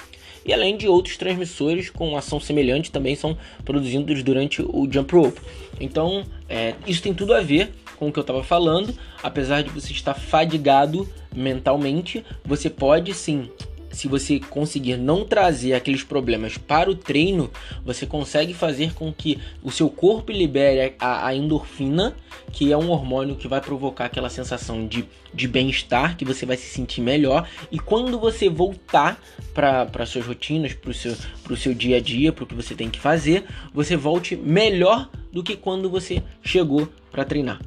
E 0.45 0.55
além 0.55 0.77
de 0.77 0.89
outros 0.89 1.17
transmissores 1.17 1.91
com 1.91 2.17
ação 2.17 2.41
semelhante 2.41 2.91
também 2.91 3.15
são 3.15 3.37
produzidos 3.65 4.23
durante 4.23 4.63
o 4.63 4.89
jump 4.91 5.15
rope. 5.15 5.41
Então, 5.79 6.25
é, 6.49 6.75
isso 6.87 7.03
tem 7.03 7.13
tudo 7.13 7.35
a 7.35 7.41
ver 7.41 7.73
com 8.01 8.09
o 8.09 8.13
que 8.13 8.19
eu 8.19 8.23
estava 8.23 8.43
falando. 8.43 8.93
Apesar 9.23 9.63
de 9.63 9.69
você 9.69 9.93
estar 9.93 10.15
fadigado 10.15 11.07
mentalmente, 11.33 12.25
você 12.45 12.69
pode 12.69 13.13
sim 13.15 13.49
se 13.93 14.09
você 14.09 14.39
conseguir 14.39 14.97
não 14.97 15.25
trazer 15.25 15.75
aqueles 15.75 16.03
problemas 16.03 16.57
para 16.57 16.91
o 16.91 16.95
treino, 16.95 17.51
você 17.85 18.07
consegue 18.07 18.55
fazer 18.55 18.95
com 18.95 19.13
que 19.13 19.39
o 19.63 19.71
seu 19.71 19.91
corpo 19.91 20.33
libere 20.33 20.95
a, 20.99 21.27
a 21.27 21.35
endorfina, 21.35 22.15
que 22.53 22.73
é 22.73 22.77
um 22.77 22.91
hormônio 22.91 23.37
que 23.37 23.49
vai 23.49 23.61
provocar 23.61 24.07
aquela 24.07 24.31
sensação 24.31 24.87
de, 24.87 25.05
de 25.35 25.49
bem-estar, 25.49 26.17
que 26.17 26.25
você 26.25 26.47
vai 26.47 26.57
se 26.57 26.69
sentir 26.69 27.01
melhor. 27.01 27.49
E 27.71 27.79
quando 27.79 28.19
você 28.19 28.49
voltar 28.49 29.21
para 29.53 30.07
suas 30.07 30.27
rotinas, 30.27 30.73
para 30.73 30.91
o 30.91 30.95
seu, 30.95 31.17
seu 31.57 31.75
dia 31.75 31.97
a 31.97 32.01
dia, 32.01 32.33
para 32.33 32.45
o 32.45 32.47
que 32.47 32.55
você 32.55 32.75
tem 32.75 32.89
que 32.89 33.01
fazer, 33.01 33.45
você 33.73 33.97
volte 33.97 34.37
melhor 34.37 35.11
do 35.33 35.43
que 35.43 35.57
quando 35.57 35.91
você 35.91 36.23
chegou 36.43 36.89
para 37.11 37.25
treinar. 37.25 37.61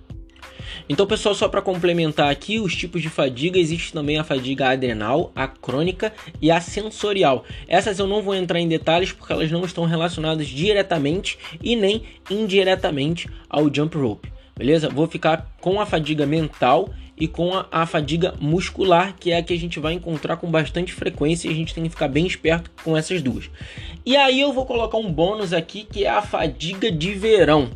Então, 0.88 1.08
pessoal, 1.08 1.36
só 1.36 1.48
para 1.48 1.62
complementar 1.62 2.30
aqui, 2.30 2.60
os 2.60 2.76
tipos 2.76 3.02
de 3.02 3.10
fadiga, 3.10 3.60
existe 3.60 3.94
também 3.94 4.18
a 4.18 4.24
fadiga 4.24 4.70
adrenal, 4.70 5.32
a 5.36 5.48
crônica 5.48 6.14
e 6.42 6.52
a 6.52 6.60
sensorial. 6.62 7.46
Essas 7.68 8.00
eu 8.00 8.08
não 8.08 8.22
vou 8.22 8.36
entrar 8.36 8.60
em 8.60 8.68
detalhes 8.68 9.12
porque 9.12 9.34
elas 9.34 9.52
não 9.52 9.66
estão 9.66 9.86
relacionadas 9.86 10.48
diretamente 10.48 11.38
e 11.62 11.76
nem 11.76 12.04
indiretamente 12.30 13.30
ao 13.50 13.74
jump 13.74 13.98
rope. 13.98 14.32
Beleza? 14.56 14.90
Vou 14.90 15.08
ficar 15.08 15.52
com 15.60 15.82
a 15.82 15.86
fadiga 15.86 16.26
mental 16.26 16.90
e 17.18 17.28
com 17.28 17.54
a, 17.54 17.66
a, 17.72 17.86
fadiga 17.86 18.36
muscular, 18.40 19.16
que 19.20 19.32
é 19.32 19.38
a 19.38 19.44
que 19.44 19.54
a 19.54 19.58
gente 19.58 19.80
vai 19.80 19.94
encontrar 19.94 20.38
com 20.38 20.50
bastante 20.50 20.94
frequência 20.94 21.48
e 21.48 21.52
a 21.52 21.56
gente 21.56 21.74
tem 21.74 21.84
que 21.84 21.90
ficar 21.90 22.08
bem 22.08 22.26
esperto 22.26 22.72
com 22.84 22.98
essas 22.98 23.22
duas. 23.22 23.50
E 24.06 24.16
aí 24.16 24.42
eu 24.42 24.52
vou 24.52 24.66
colocar 24.66 24.98
um 24.98 25.12
bônus 25.12 25.54
aqui 25.54 25.88
que 25.90 26.06
é 26.06 26.10
a 26.10 26.22
fadiga 26.22 26.92
de 26.92 27.14
verão. 27.14 27.70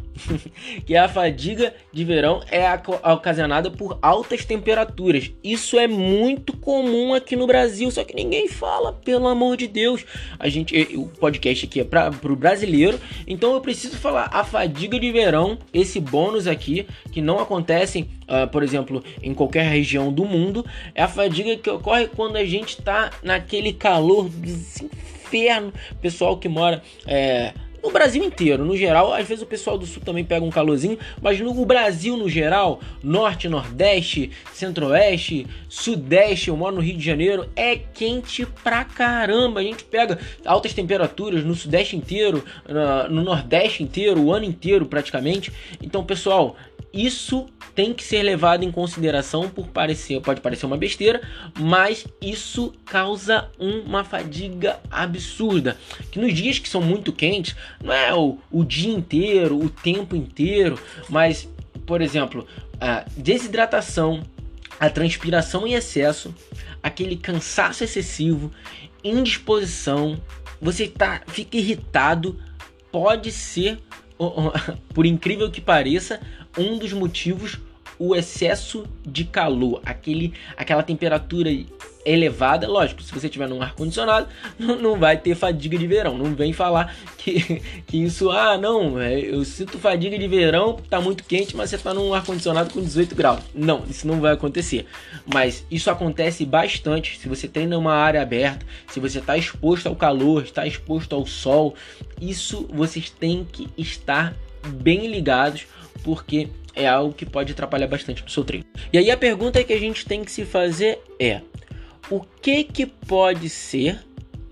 que 0.86 0.96
é 0.96 1.00
a 1.00 1.08
fadiga 1.08 1.74
de 1.92 2.04
verão 2.04 2.42
é 2.52 2.66
ocasionada 3.12 3.70
por 3.70 3.98
altas 4.02 4.46
temperaturas. 4.46 5.32
Isso 5.44 5.78
é 5.78 5.88
muito 5.88 6.56
comum 6.58 7.14
aqui 7.14 7.36
no 7.36 7.48
Brasil, 7.48 7.90
só 7.92 8.04
que 8.04 8.16
ninguém 8.16 8.48
fala, 8.48 8.94
pelo 8.94 9.28
amor 9.28 9.58
de 9.58 9.68
Deus. 9.68 10.06
A 10.40 10.50
gente, 10.50 10.76
o 10.96 11.08
podcast 11.08 11.66
aqui 11.66 11.80
é 11.80 11.84
para 11.84 12.12
o 12.24 12.36
brasileiro, 12.36 13.00
então 13.26 13.54
eu 13.54 13.62
preciso 13.62 13.98
falar 13.98 14.30
a 14.32 14.44
fadiga 14.44 15.00
de 15.00 15.12
verão, 15.12 15.58
esse 15.74 16.00
bônus 16.00 16.48
aqui 16.48 16.88
que 17.12 17.22
não 17.22 17.40
acontece, 17.40 18.10
uh, 18.24 18.48
por 18.52 18.64
exemplo, 18.64 19.04
em 19.22 19.34
qualquer 19.34 19.64
região 19.64 20.12
do 20.12 20.26
mundo, 20.26 20.66
é 20.94 21.04
a 21.04 21.08
fadiga 21.08 21.56
que 21.56 21.70
ocorre 21.70 22.08
quando 22.08 22.36
a 22.36 22.46
gente 22.46 22.80
está 22.80 23.12
naquele 23.24 23.74
calor 23.74 24.30
dos 24.30 24.82
inferno. 25.28 25.74
Pessoal 26.02 26.38
que 26.38 26.48
mora 26.48 26.82
é, 27.06 27.54
no 27.88 27.94
Brasil 27.94 28.22
inteiro, 28.22 28.66
no 28.66 28.76
geral, 28.76 29.14
às 29.14 29.26
vezes 29.26 29.42
o 29.42 29.48
pessoal 29.48 29.78
do 29.78 29.86
sul 29.86 30.04
também 30.04 30.24
pega 30.24 30.46
um 30.46 30.50
calorzinho, 30.50 31.00
mas 31.22 31.40
no 31.40 31.66
Brasil 31.66 32.18
no 32.18 32.30
geral, 32.30 32.82
norte, 33.02 33.48
nordeste, 33.48 34.30
centro-oeste, 34.54 35.48
sudeste, 35.70 36.50
eu 36.50 36.58
moro 36.58 36.76
no 36.76 36.82
Rio 36.82 36.98
de 36.98 37.06
Janeiro, 37.06 37.50
é 37.56 37.78
quente 37.78 38.46
pra 38.46 38.84
caramba. 38.84 39.62
A 39.62 39.64
gente 39.64 39.86
pega 39.86 40.20
altas 40.46 40.74
temperaturas 40.74 41.46
no 41.46 41.56
sudeste 41.56 41.96
inteiro, 41.96 42.44
no 43.10 43.24
nordeste 43.24 43.84
inteiro, 43.84 44.22
o 44.22 44.34
ano 44.34 44.46
inteiro 44.46 44.86
praticamente. 44.86 45.52
Então, 45.82 46.04
pessoal, 46.04 46.58
isso 46.94 47.48
tem 47.76 47.94
que 47.94 48.04
ser 48.04 48.24
levado 48.24 48.64
em 48.64 48.72
consideração 48.72 49.48
por 49.48 49.68
parecer, 49.68 50.20
pode 50.22 50.42
parecer 50.42 50.66
uma 50.66 50.78
besteira, 50.78 51.22
mas 51.60 52.08
isso 52.20 52.74
causa 52.86 53.52
uma 53.60 54.04
fadiga 54.04 54.80
absurda. 54.90 55.78
Que 56.10 56.20
nos 56.20 56.34
dias 56.34 56.58
que 56.58 56.68
são 56.68 56.82
muito 56.82 57.14
quentes, 57.14 57.56
não 57.84 57.94
é 57.94 58.14
o, 58.16 58.40
o 58.52 58.64
dia 58.64 58.92
inteiro, 58.92 59.64
o 59.64 59.70
tempo 59.70 60.16
inteiro, 60.16 60.80
mas, 61.08 61.48
por 61.86 62.02
exemplo, 62.02 62.48
a 62.82 63.06
desidratação, 63.16 64.24
a 64.80 64.90
transpiração 64.90 65.68
em 65.68 65.74
excesso, 65.74 66.34
aquele 66.82 67.16
cansaço 67.16 67.84
excessivo, 67.84 68.52
indisposição, 69.04 70.20
você 70.60 70.88
tá, 70.88 71.22
fica 71.28 71.58
irritado, 71.58 72.40
pode 72.92 73.32
ser, 73.32 73.78
por 74.94 75.06
incrível 75.06 75.52
que 75.52 75.62
pareça, 75.62 76.20
um 76.58 76.78
dos 76.78 76.94
motivos 76.94 77.60
o 78.00 78.16
excesso 78.16 78.86
de 79.06 79.24
calor, 79.24 79.82
aquele, 79.86 80.34
aquela 80.56 80.84
temperatura 80.84 81.50
elevada. 82.06 82.68
Lógico, 82.68 83.02
se 83.02 83.14
você 83.14 83.28
tiver 83.28 83.50
num 83.50 83.62
ar 83.62 83.74
condicionado, 83.74 84.28
não, 84.58 84.78
não 84.78 85.00
vai 85.00 85.18
ter 85.18 85.36
fadiga 85.36 85.78
de 85.78 85.88
verão. 85.88 86.18
Não 86.18 86.34
vem 86.36 86.54
falar 86.54 86.96
que, 87.18 87.62
que 87.86 87.98
isso, 87.98 88.30
ah, 88.30 88.58
não, 88.58 89.00
é, 89.00 89.20
eu 89.20 89.44
sinto 89.44 89.78
fadiga 89.78 90.18
de 90.18 90.28
verão, 90.28 90.78
tá 90.90 91.02
muito 91.02 91.24
quente, 91.24 91.56
mas 91.56 91.70
você 91.70 91.78
tá 91.78 91.94
num 91.94 92.14
ar 92.14 92.24
condicionado 92.24 92.72
com 92.72 92.82
18 92.82 93.16
graus. 93.16 93.40
Não, 93.54 93.84
isso 93.90 94.08
não 94.08 94.22
vai 94.22 94.34
acontecer. 94.34 94.86
Mas 95.26 95.66
isso 95.70 95.90
acontece 95.90 96.46
bastante 96.46 97.18
se 97.18 97.28
você 97.28 97.48
treina 97.48 97.78
uma 97.78 97.94
área 97.94 98.22
aberta, 98.22 98.66
se 98.88 99.00
você 99.00 99.20
está 99.20 99.38
exposto 99.38 99.88
ao 99.88 99.96
calor, 99.96 100.44
está 100.44 100.66
exposto 100.66 101.16
ao 101.16 101.26
sol. 101.26 101.76
Isso 102.22 102.68
vocês 102.72 103.10
têm 103.10 103.46
que 103.52 103.68
estar 103.78 104.36
bem 104.68 105.08
ligados 105.08 105.66
porque 106.04 106.50
é 106.76 106.88
algo 106.88 107.14
que 107.14 107.26
pode 107.26 107.52
atrapalhar 107.52 107.88
bastante 107.88 108.24
no 108.24 108.30
seu 108.30 108.44
treino. 108.44 108.66
E 108.92 108.98
aí 108.98 109.10
a 109.10 109.18
pergunta 109.18 109.64
que 109.64 109.74
a 109.74 109.80
gente 109.80 110.06
tem 110.06 110.24
que 110.24 110.32
se 110.32 110.46
fazer 110.46 111.00
é: 111.20 111.42
o 112.10 112.22
que 112.22 112.64
que 112.64 112.86
pode 112.86 113.50
ser 113.50 114.00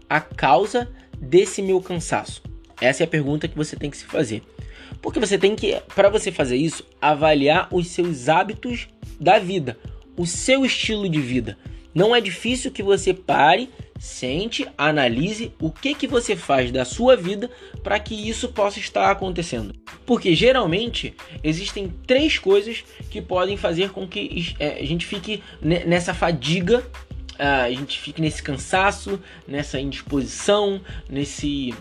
a 0.10 0.20
causa 0.20 0.90
desse 1.20 1.62
meu 1.62 1.82
cansaço? 1.82 2.42
Essa 2.82 3.04
é 3.04 3.06
a 3.06 3.08
pergunta 3.08 3.48
que 3.48 3.56
você 3.56 3.76
tem 3.76 3.90
que 3.90 3.98
se 3.98 4.06
fazer. 4.06 4.44
Porque 5.02 5.20
você 5.20 5.38
tem 5.38 5.56
que, 5.56 5.80
para 5.94 6.10
você 6.10 6.32
fazer 6.32 6.58
isso, 6.58 6.84
avaliar 7.02 7.68
os 7.72 7.88
seus 7.88 8.28
hábitos 8.28 8.88
da 9.20 9.40
vida, 9.40 9.78
o 10.18 10.26
seu 10.26 10.66
estilo 10.66 11.08
de 11.08 11.22
vida. 11.22 11.58
Não 11.94 12.16
é 12.16 12.20
difícil 12.20 12.72
que 12.72 12.84
você 12.84 13.14
pare 13.14 13.70
Sente, 13.98 14.68
analise 14.78 15.54
o 15.60 15.72
que, 15.72 15.96
que 15.96 16.06
você 16.06 16.36
faz 16.36 16.70
da 16.70 16.84
sua 16.84 17.16
vida 17.16 17.50
para 17.82 17.98
que 17.98 18.14
isso 18.14 18.50
possa 18.50 18.78
estar 18.78 19.10
acontecendo. 19.10 19.74
Porque 20.06 20.36
geralmente 20.36 21.14
existem 21.42 21.88
três 22.06 22.38
coisas 22.38 22.84
que 23.10 23.22
podem 23.22 23.56
fazer 23.56 23.92
com 23.92 24.06
que 24.06 24.54
é, 24.60 24.80
a 24.82 24.86
gente 24.86 25.06
fique 25.06 25.42
nessa 25.62 26.14
fadiga, 26.14 26.86
a 27.40 27.70
gente 27.70 27.98
fique 28.00 28.22
nesse 28.22 28.44
cansaço, 28.44 29.20
nessa 29.48 29.80
indisposição, 29.80 30.82
nesse, 31.10 31.74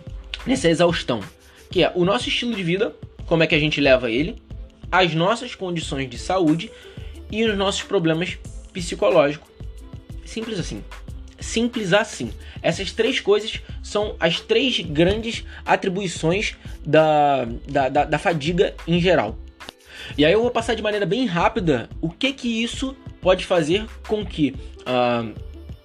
nessa 0.47 0.69
exaustão. 0.69 1.21
Que 1.69 1.83
é 1.83 1.93
o 1.97 2.05
nosso 2.05 2.29
estilo 2.29 2.55
de 2.55 2.63
vida, 2.63 2.95
como 3.27 3.43
é 3.43 3.47
que 3.47 3.57
a 3.57 3.61
gente 3.61 3.81
leva 3.81 4.09
ele, 4.09 4.41
as 4.91 5.15
nossas 5.15 5.57
condições 5.57 6.09
de 6.09 6.19
saúde 6.19 6.71
e 7.31 7.45
os 7.45 7.57
nossos 7.57 7.83
problemas 7.83 8.39
psicológicos. 8.73 9.51
Simples 10.25 10.61
assim 10.61 10.83
simples 11.45 11.93
assim. 11.93 12.33
Essas 12.63 12.91
três 12.93 13.21
coisas 13.21 13.61
são 13.83 14.17
as 14.19 14.41
três 14.41 14.81
grandes 14.81 15.45
atribuições 15.65 16.57
da, 16.85 17.45
da, 17.69 17.89
da, 17.89 18.05
da 18.05 18.19
fadiga 18.19 18.75
em 18.87 19.01
geral. 19.01 19.39
E 20.17 20.25
aí 20.25 20.33
eu 20.33 20.43
vou 20.43 20.51
passar 20.51 20.75
de 20.75 20.83
maneira 20.83 21.07
bem 21.07 21.27
rápida 21.27 21.89
o 22.01 22.09
que 22.09 22.33
que 22.33 22.63
isso 22.63 22.97
pode 23.21 23.45
fazer 23.45 23.87
com 24.07 24.25
que 24.25 24.55
uh, 24.81 25.35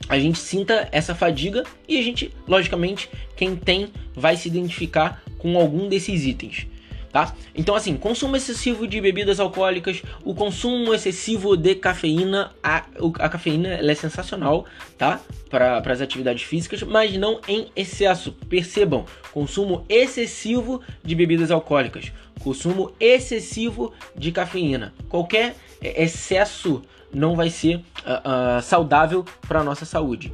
a 0.08 0.18
gente 0.18 0.40
sinta 0.40 0.90
essa 0.92 1.14
fadiga 1.14 1.64
e 1.88 1.98
a 1.98 2.02
gente, 2.02 2.34
logicamente, 2.48 3.10
quem 3.36 3.56
tem 3.56 3.90
vai 4.16 4.36
se 4.36 4.48
identificar 4.48 5.22
com 5.38 5.58
algum 5.58 5.88
desses 5.88 6.26
itens. 6.26 6.68
Tá? 7.12 7.34
Então, 7.56 7.76
assim, 7.76 7.96
consumo 7.98 8.36
excessivo 8.36 8.88
de 8.88 9.02
bebidas 9.02 9.40
alcoólicas, 9.40 10.02
o 10.24 10.34
consumo 10.34 10.94
excessivo 10.94 11.58
de 11.58 11.76
cafeína, 11.76 12.52
a, 12.64 12.86
a 13.20 13.30
cafeína 13.30 13.70
é 13.70 13.96
sensacional, 13.96 14.66
tá? 14.98 15.20
Para 15.50 15.78
as 15.80 16.02
atividades 16.02 16.44
físicas, 16.44 16.84
mas 16.84 17.16
não 17.18 17.40
em 17.48 17.68
excesso. 17.76 18.32
Percebam, 18.48 19.06
consumo 19.32 19.86
excessivo 19.90 20.82
de 21.04 21.16
bebidas 21.16 21.52
alcoólicas, 21.52 22.12
consumo 22.40 22.92
excessivo 23.00 23.94
de 24.16 24.32
cafeína. 24.32 24.94
Qualquer 25.08 25.56
excesso 25.82 26.82
não 27.14 27.36
vai 27.36 27.50
ser 27.50 27.78
uh, 27.78 28.60
uh, 28.60 28.62
saudável 28.62 29.26
para 29.48 29.62
a 29.62 29.64
nossa 29.64 29.86
saúde. 29.86 30.32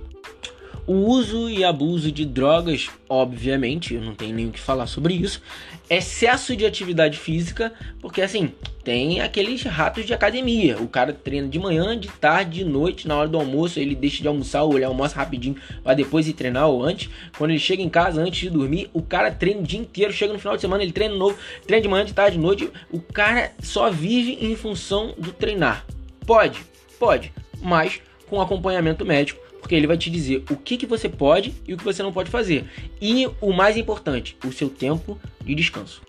O 0.88 0.94
uso 0.94 1.50
e 1.50 1.64
abuso 1.64 2.12
de 2.12 2.26
drogas, 2.26 2.92
obviamente, 3.10 3.96
eu 3.96 4.02
não 4.02 4.14
tenho 4.14 4.36
nem 4.36 4.48
o 4.48 4.52
que 4.52 4.60
falar 4.60 4.86
sobre 4.86 5.16
isso. 5.16 5.42
Excesso 5.90 6.56
de 6.56 6.66
atividade 6.66 7.18
física, 7.18 7.72
porque 8.02 8.22
assim, 8.22 8.52
tem 8.84 9.22
aqueles 9.22 9.64
ratos 9.64 10.06
de 10.06 10.14
academia. 10.14 10.78
O 10.82 10.88
cara 10.88 11.14
treina 11.14 11.48
de 11.48 11.60
manhã, 11.60 11.98
de 12.00 12.08
tarde, 12.08 12.60
de 12.60 12.66
noite, 12.66 13.08
na 13.08 13.16
hora 13.16 13.28
do 13.28 13.38
almoço, 13.38 13.80
ele 13.80 13.96
deixa 13.96 14.22
de 14.22 14.28
almoçar, 14.28 14.64
ou 14.64 14.76
ele 14.76 14.86
almoça 14.86 15.16
rapidinho 15.16 15.56
para 15.84 15.94
depois 15.94 16.28
ir 16.28 16.34
treinar 16.34 16.68
ou 16.68 16.84
antes. 16.84 17.10
Quando 17.38 17.52
ele 17.52 17.60
chega 17.60 17.82
em 17.82 17.90
casa, 17.90 18.22
antes 18.22 18.40
de 18.40 18.50
dormir, 18.50 18.90
o 18.94 19.02
cara 19.02 19.32
treina 19.32 19.62
o 19.62 19.64
dia 19.64 19.80
inteiro, 19.80 20.12
chega 20.12 20.34
no 20.34 20.40
final 20.40 20.56
de 20.56 20.62
semana, 20.62 20.82
ele 20.82 20.92
treina 20.92 21.16
novo, 21.16 21.38
treina 21.66 21.82
de 21.82 21.88
manhã, 21.88 22.06
de 22.06 22.14
tarde, 22.14 22.38
de 22.38 22.44
noite. 22.44 22.72
O 22.92 23.00
cara 23.00 23.52
só 23.60 23.90
vive 23.92 24.38
em 24.42 24.56
função 24.56 25.14
do 25.18 25.32
treinar. 25.32 25.86
Pode, 26.26 26.60
pode, 27.00 27.32
mas 27.62 28.02
com 28.28 28.42
acompanhamento 28.42 29.06
médico 29.06 29.45
porque 29.66 29.74
ele 29.74 29.88
vai 29.88 29.98
te 29.98 30.12
dizer 30.12 30.44
o 30.48 30.56
que, 30.56 30.78
que 30.78 30.86
você 30.86 31.10
pode 31.10 31.52
e 31.68 31.74
o 31.74 31.78
que 31.78 31.84
você 31.84 32.04
não 32.04 32.14
pode 32.14 32.30
fazer. 32.30 32.66
E 33.02 33.28
o 33.42 33.52
mais 33.52 33.76
importante, 33.76 34.38
o 34.46 34.52
seu 34.52 34.70
tempo 34.70 35.20
de 35.44 35.56
descanso. 35.56 36.04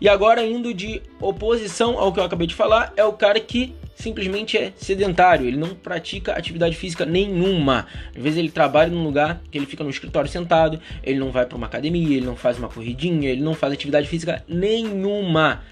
E 0.00 0.08
agora, 0.08 0.44
indo 0.44 0.74
de 0.74 1.00
oposição 1.20 1.96
ao 1.96 2.12
que 2.12 2.18
eu 2.18 2.24
acabei 2.24 2.48
de 2.48 2.56
falar, 2.56 2.92
é 2.96 3.04
o 3.04 3.12
cara 3.12 3.38
que 3.38 3.72
simplesmente 3.94 4.58
é 4.58 4.72
sedentário, 4.74 5.46
ele 5.46 5.56
não 5.56 5.76
pratica 5.76 6.32
atividade 6.32 6.74
física 6.74 7.06
nenhuma. 7.06 7.86
Às 8.16 8.20
vezes 8.20 8.36
ele 8.36 8.50
trabalha 8.50 8.90
num 8.90 9.04
lugar 9.04 9.40
que 9.48 9.56
ele 9.56 9.66
fica 9.66 9.84
no 9.84 9.90
escritório 9.90 10.28
sentado, 10.28 10.80
ele 11.04 11.20
não 11.20 11.30
vai 11.30 11.46
para 11.46 11.56
uma 11.56 11.68
academia, 11.68 12.16
ele 12.16 12.26
não 12.26 12.34
faz 12.34 12.58
uma 12.58 12.68
corridinha, 12.68 13.30
ele 13.30 13.42
não 13.42 13.54
faz 13.54 13.72
atividade 13.72 14.08
física 14.08 14.44
nenhuma. 14.48 15.62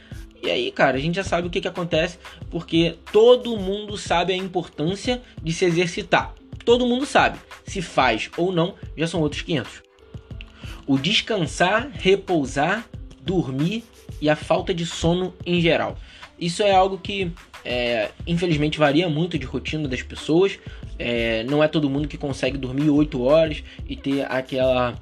E 0.40 0.48
aí, 0.48 0.70
cara, 0.70 0.96
a 0.96 1.00
gente 1.00 1.16
já 1.16 1.24
sabe 1.24 1.48
o 1.48 1.50
que, 1.50 1.60
que 1.60 1.66
acontece, 1.66 2.20
porque 2.48 2.94
todo 3.10 3.56
mundo 3.56 3.96
sabe 3.96 4.32
a 4.32 4.36
importância 4.36 5.20
de 5.42 5.52
se 5.52 5.64
exercitar 5.64 6.32
todo 6.66 6.84
mundo 6.84 7.06
sabe. 7.06 7.38
Se 7.64 7.80
faz 7.80 8.28
ou 8.36 8.52
não, 8.52 8.74
já 8.98 9.06
são 9.06 9.20
outros 9.20 9.40
500. 9.40 9.82
O 10.86 10.98
descansar, 10.98 11.88
repousar, 11.94 12.84
dormir 13.22 13.84
e 14.20 14.28
a 14.28 14.36
falta 14.36 14.74
de 14.74 14.84
sono 14.84 15.32
em 15.46 15.60
geral. 15.60 15.96
Isso 16.38 16.62
é 16.62 16.72
algo 16.72 16.98
que, 16.98 17.32
é, 17.64 18.10
infelizmente, 18.26 18.78
varia 18.78 19.08
muito 19.08 19.38
de 19.38 19.46
rotina 19.46 19.88
das 19.88 20.02
pessoas. 20.02 20.58
É, 20.98 21.44
não 21.44 21.62
é 21.62 21.68
todo 21.68 21.88
mundo 21.88 22.08
que 22.08 22.18
consegue 22.18 22.58
dormir 22.58 22.90
8 22.90 23.22
horas 23.22 23.62
e 23.88 23.96
ter 23.96 24.30
aquela, 24.30 25.00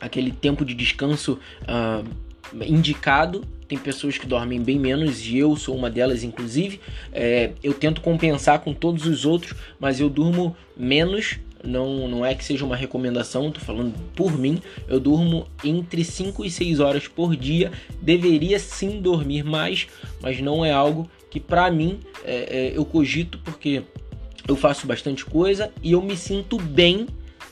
aquele 0.00 0.32
tempo 0.32 0.64
de 0.64 0.74
descanso 0.74 1.38
uh, 1.62 2.64
indicado 2.64 3.42
tem 3.66 3.78
pessoas 3.78 4.18
que 4.18 4.26
dormem 4.26 4.60
bem 4.60 4.78
menos 4.78 5.26
e 5.26 5.38
eu 5.38 5.56
sou 5.56 5.76
uma 5.76 5.90
delas, 5.90 6.22
inclusive. 6.22 6.80
É, 7.12 7.52
eu 7.62 7.72
tento 7.74 8.00
compensar 8.00 8.60
com 8.60 8.74
todos 8.74 9.06
os 9.06 9.24
outros, 9.24 9.54
mas 9.78 10.00
eu 10.00 10.08
durmo 10.08 10.56
menos. 10.76 11.38
Não, 11.62 12.06
não 12.06 12.26
é 12.26 12.34
que 12.34 12.44
seja 12.44 12.62
uma 12.64 12.76
recomendação, 12.76 13.50
tô 13.50 13.60
falando 13.60 13.94
por 14.14 14.38
mim. 14.38 14.60
Eu 14.86 15.00
durmo 15.00 15.46
entre 15.64 16.04
5 16.04 16.44
e 16.44 16.50
6 16.50 16.78
horas 16.80 17.08
por 17.08 17.34
dia. 17.34 17.72
Deveria 18.02 18.58
sim 18.58 19.00
dormir 19.00 19.44
mais, 19.44 19.86
mas 20.20 20.40
não 20.40 20.62
é 20.64 20.72
algo 20.72 21.08
que 21.30 21.40
para 21.40 21.70
mim 21.70 22.00
é, 22.24 22.34
é, 22.34 22.72
eu 22.76 22.84
cogito 22.84 23.38
porque 23.38 23.82
eu 24.46 24.56
faço 24.56 24.86
bastante 24.86 25.24
coisa 25.24 25.72
e 25.82 25.92
eu 25.92 26.02
me 26.02 26.16
sinto 26.16 26.58
bem 26.58 27.06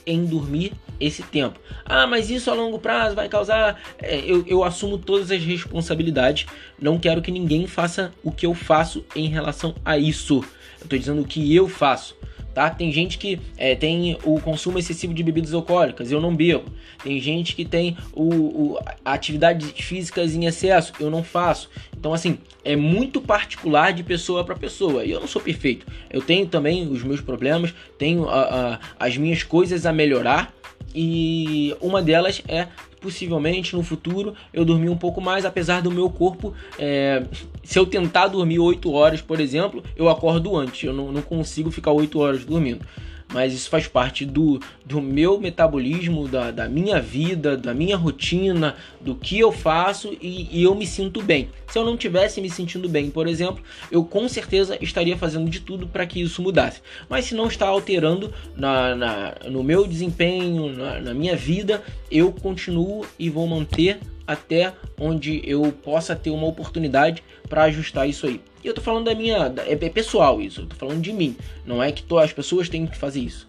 em 0.05 0.25
dormir 0.25 0.73
esse 0.99 1.23
tempo. 1.23 1.59
Ah, 1.85 2.07
mas 2.07 2.29
isso 2.29 2.49
a 2.49 2.53
longo 2.53 2.79
prazo 2.79 3.15
vai 3.15 3.27
causar. 3.27 3.81
É, 3.99 4.19
eu, 4.19 4.43
eu 4.47 4.63
assumo 4.63 4.97
todas 4.97 5.31
as 5.31 5.43
responsabilidades. 5.43 6.45
Não 6.79 6.99
quero 6.99 7.21
que 7.21 7.31
ninguém 7.31 7.67
faça 7.67 8.13
o 8.23 8.31
que 8.31 8.45
eu 8.45 8.53
faço 8.53 9.05
em 9.15 9.27
relação 9.27 9.75
a 9.83 9.97
isso. 9.97 10.43
Eu 10.79 10.83
estou 10.83 10.99
dizendo 10.99 11.21
o 11.21 11.25
que 11.25 11.55
eu 11.55 11.67
faço 11.67 12.15
tá? 12.53 12.69
Tem 12.69 12.91
gente 12.91 13.17
que 13.17 13.39
é, 13.57 13.75
tem 13.75 14.17
o 14.23 14.39
consumo 14.39 14.77
excessivo 14.79 15.13
de 15.13 15.23
bebidas 15.23 15.53
alcoólicas, 15.53 16.11
eu 16.11 16.21
não 16.21 16.35
bebo. 16.35 16.65
Tem 17.03 17.19
gente 17.19 17.55
que 17.55 17.65
tem 17.65 17.97
o, 18.13 18.23
o 18.23 18.79
atividades 19.03 19.71
físicas 19.71 20.35
em 20.35 20.45
excesso, 20.45 20.93
eu 20.99 21.09
não 21.09 21.23
faço. 21.23 21.69
Então, 21.97 22.13
assim, 22.13 22.37
é 22.63 22.75
muito 22.75 23.21
particular 23.21 23.91
de 23.93 24.03
pessoa 24.03 24.43
para 24.43 24.55
pessoa. 24.55 25.03
E 25.03 25.11
eu 25.11 25.19
não 25.19 25.27
sou 25.27 25.41
perfeito. 25.41 25.85
Eu 26.09 26.21
tenho 26.21 26.45
também 26.47 26.87
os 26.87 27.03
meus 27.03 27.21
problemas, 27.21 27.73
tenho 27.97 28.29
a, 28.29 28.41
a, 28.73 28.79
as 28.99 29.17
minhas 29.17 29.43
coisas 29.43 29.85
a 29.85 29.93
melhorar. 29.93 30.53
E 30.95 31.75
uma 31.81 32.01
delas 32.01 32.41
é 32.47 32.67
possivelmente 33.01 33.75
no 33.75 33.83
futuro 33.83 34.33
eu 34.53 34.63
dormir 34.63 34.89
um 34.89 34.97
pouco 34.97 35.19
mais, 35.19 35.43
apesar 35.43 35.81
do 35.81 35.91
meu 35.91 36.09
corpo. 36.09 36.53
É, 36.79 37.23
se 37.63 37.79
eu 37.79 37.85
tentar 37.85 38.27
dormir 38.27 38.59
8 38.59 38.91
horas, 38.91 39.21
por 39.21 39.39
exemplo, 39.39 39.83
eu 39.95 40.09
acordo 40.09 40.55
antes. 40.55 40.83
Eu 40.83 40.93
não, 40.93 41.11
não 41.11 41.21
consigo 41.21 41.71
ficar 41.71 41.91
8 41.91 42.19
horas 42.19 42.45
dormindo 42.45 42.85
mas 43.33 43.53
isso 43.53 43.69
faz 43.69 43.87
parte 43.87 44.25
do, 44.25 44.61
do 44.85 45.01
meu 45.01 45.39
metabolismo, 45.39 46.27
da, 46.27 46.51
da 46.51 46.69
minha 46.69 47.01
vida, 47.01 47.57
da 47.57 47.73
minha 47.73 47.97
rotina, 47.97 48.75
do 49.01 49.15
que 49.15 49.39
eu 49.39 49.51
faço 49.51 50.15
e, 50.21 50.47
e, 50.51 50.63
eu 50.63 50.75
me 50.75 50.85
sinto 50.85 51.21
bem. 51.21 51.49
Se 51.67 51.77
eu 51.77 51.83
não 51.83 51.97
tivesse 51.97 52.39
me 52.39 52.49
sentindo 52.49 52.87
bem, 52.87 53.09
por 53.09 53.27
exemplo, 53.27 53.63
eu 53.91 54.03
com 54.05 54.29
certeza 54.29 54.77
estaria 54.79 55.17
fazendo 55.17 55.49
de 55.49 55.59
tudo 55.59 55.87
para 55.87 56.05
que 56.05 56.21
isso 56.21 56.41
mudasse. 56.41 56.81
Mas 57.09 57.25
se 57.25 57.33
não 57.35 57.47
está 57.47 57.67
alterando 57.67 58.31
na, 58.55 58.95
na 58.95 59.35
no 59.49 59.63
meu 59.63 59.87
desempenho, 59.87 60.71
na, 60.71 61.01
na 61.01 61.13
minha 61.13 61.35
vida, 61.35 61.81
eu 62.11 62.31
continuo 62.31 63.05
e 63.17 63.29
vou 63.29 63.47
manter 63.47 63.99
até 64.27 64.73
onde 64.99 65.41
eu 65.43 65.71
possa 65.71 66.15
ter 66.15 66.29
uma 66.29 66.47
oportunidade 66.47 67.23
para 67.49 67.63
ajustar 67.63 68.07
isso 68.07 68.27
aí. 68.27 68.39
E 68.63 68.67
eu 68.67 68.73
tô 68.73 68.81
falando 68.81 69.05
da 69.05 69.15
minha. 69.15 69.53
É, 69.65 69.73
é 69.73 69.89
pessoal 69.89 70.41
isso, 70.41 70.61
eu 70.61 70.65
tô 70.67 70.75
falando 70.75 71.01
de 71.01 71.11
mim. 71.11 71.35
Não 71.65 71.81
é 71.81 71.91
que 71.91 72.03
as 72.17 72.31
pessoas 72.31 72.69
têm 72.69 72.87
que 72.87 72.97
fazer 72.97 73.19
isso. 73.19 73.47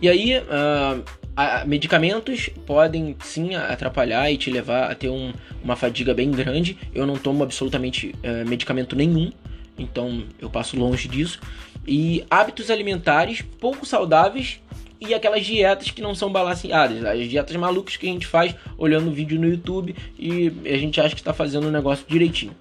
E 0.00 0.08
aí, 0.08 0.38
uh, 0.38 1.02
a, 1.36 1.64
medicamentos 1.64 2.50
podem 2.66 3.16
sim 3.20 3.54
atrapalhar 3.54 4.30
e 4.30 4.36
te 4.36 4.50
levar 4.50 4.90
a 4.90 4.94
ter 4.94 5.08
um, 5.08 5.32
uma 5.62 5.76
fadiga 5.76 6.14
bem 6.14 6.30
grande. 6.30 6.78
Eu 6.94 7.06
não 7.06 7.16
tomo 7.16 7.42
absolutamente 7.42 8.14
uh, 8.16 8.48
medicamento 8.48 8.94
nenhum, 8.94 9.32
então 9.78 10.24
eu 10.38 10.50
passo 10.50 10.78
longe 10.78 11.08
disso. 11.08 11.40
E 11.86 12.24
hábitos 12.30 12.70
alimentares 12.70 13.42
pouco 13.60 13.86
saudáveis 13.86 14.60
e 15.00 15.14
aquelas 15.14 15.44
dietas 15.44 15.90
que 15.90 16.00
não 16.00 16.14
são 16.14 16.32
balanceadas, 16.32 17.04
as 17.04 17.28
dietas 17.28 17.54
malucas 17.56 17.96
que 17.96 18.08
a 18.08 18.10
gente 18.10 18.26
faz 18.26 18.54
olhando 18.78 19.12
vídeo 19.12 19.38
no 19.38 19.46
YouTube 19.46 19.94
e 20.18 20.50
a 20.64 20.78
gente 20.78 21.00
acha 21.00 21.14
que 21.14 21.20
está 21.20 21.34
fazendo 21.34 21.68
o 21.68 21.70
negócio 21.70 22.04
direitinho. 22.08 22.56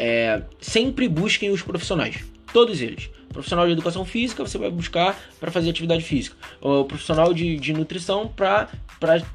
É, 0.00 0.42
sempre 0.60 1.08
busquem 1.08 1.50
os 1.50 1.60
profissionais, 1.60 2.24
todos 2.52 2.80
eles. 2.80 3.10
Profissional 3.32 3.66
de 3.66 3.72
educação 3.72 4.04
física 4.04 4.46
você 4.46 4.56
vai 4.56 4.70
buscar 4.70 5.18
para 5.40 5.50
fazer 5.50 5.70
atividade 5.70 6.04
física. 6.04 6.36
O 6.60 6.84
profissional 6.84 7.34
de, 7.34 7.56
de 7.56 7.72
nutrição 7.72 8.28
para 8.28 8.68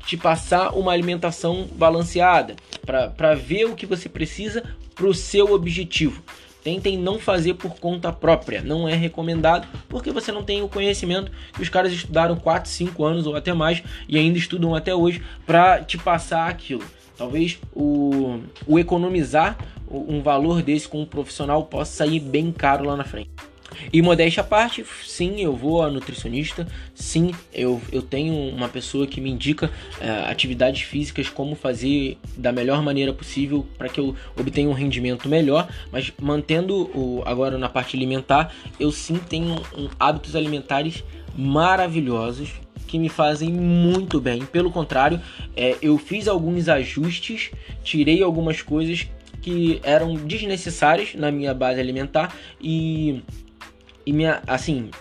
te 0.05 0.15
passar 0.15 0.73
uma 0.73 0.93
alimentação 0.93 1.67
balanceada, 1.73 2.55
para 2.85 3.35
ver 3.35 3.65
o 3.65 3.75
que 3.75 3.85
você 3.85 4.07
precisa 4.07 4.63
para 4.95 5.05
o 5.05 5.13
seu 5.13 5.53
objetivo. 5.53 6.23
Tentem 6.63 6.97
não 6.97 7.19
fazer 7.19 7.55
por 7.55 7.75
conta 7.75 8.13
própria, 8.13 8.61
não 8.61 8.87
é 8.87 8.95
recomendado, 8.95 9.67
porque 9.89 10.11
você 10.11 10.31
não 10.31 10.43
tem 10.43 10.61
o 10.61 10.69
conhecimento 10.69 11.29
que 11.53 11.61
os 11.61 11.67
caras 11.67 11.91
estudaram 11.91 12.37
4, 12.37 12.71
5 12.71 13.03
anos 13.03 13.27
ou 13.27 13.35
até 13.35 13.53
mais 13.53 13.83
e 14.07 14.17
ainda 14.17 14.37
estudam 14.37 14.73
até 14.73 14.95
hoje 14.95 15.21
para 15.45 15.83
te 15.83 15.97
passar 15.97 16.47
aquilo. 16.47 16.83
Talvez 17.17 17.59
o, 17.73 18.39
o 18.67 18.79
economizar 18.79 19.57
um 19.89 20.21
valor 20.21 20.61
desse 20.61 20.87
com 20.87 21.01
um 21.01 21.05
profissional 21.05 21.63
possa 21.65 21.91
sair 21.91 22.19
bem 22.19 22.51
caro 22.51 22.85
lá 22.85 22.95
na 22.97 23.03
frente. 23.03 23.29
E 23.91 24.01
modéstia 24.01 24.41
à 24.41 24.43
parte, 24.43 24.85
sim, 25.05 25.41
eu 25.41 25.55
vou 25.55 25.81
a 25.81 25.89
nutricionista, 25.89 26.67
sim, 26.93 27.31
eu, 27.53 27.81
eu 27.91 28.01
tenho 28.01 28.33
uma 28.55 28.69
pessoa 28.69 29.07
que 29.07 29.19
me 29.19 29.31
indica 29.31 29.67
uh, 29.67 30.29
atividades 30.29 30.83
físicas, 30.83 31.29
como 31.29 31.55
fazer 31.55 32.17
da 32.37 32.51
melhor 32.51 32.81
maneira 32.83 33.13
possível 33.13 33.65
para 33.77 33.89
que 33.89 33.99
eu 33.99 34.15
obtenha 34.37 34.69
um 34.69 34.73
rendimento 34.73 35.27
melhor, 35.27 35.67
mas 35.91 36.11
mantendo 36.21 36.83
o, 36.95 37.23
agora 37.25 37.57
na 37.57 37.69
parte 37.69 37.95
alimentar, 37.95 38.53
eu 38.79 38.91
sim 38.91 39.15
tenho 39.15 39.61
um, 39.75 39.89
hábitos 39.99 40.35
alimentares 40.35 41.03
maravilhosos 41.35 42.62
que 42.93 42.99
me 42.99 43.09
fazem 43.09 43.51
muito 43.51 44.21
bem. 44.21 44.45
Pelo 44.45 44.69
contrário, 44.69 45.19
é, 45.57 45.75
eu 45.81 45.97
fiz 45.97 46.27
alguns 46.27 46.69
ajustes, 46.69 47.49
tirei 47.83 48.21
algumas 48.21 48.61
coisas 48.61 49.07
que 49.41 49.79
eram 49.81 50.13
desnecessárias 50.13 51.15
na 51.15 51.31
minha 51.31 51.55
base 51.55 51.79
alimentar 51.79 52.35
e 52.61 53.23
e 54.05 54.11
minha, 54.11 54.43
assim, 54.45 54.91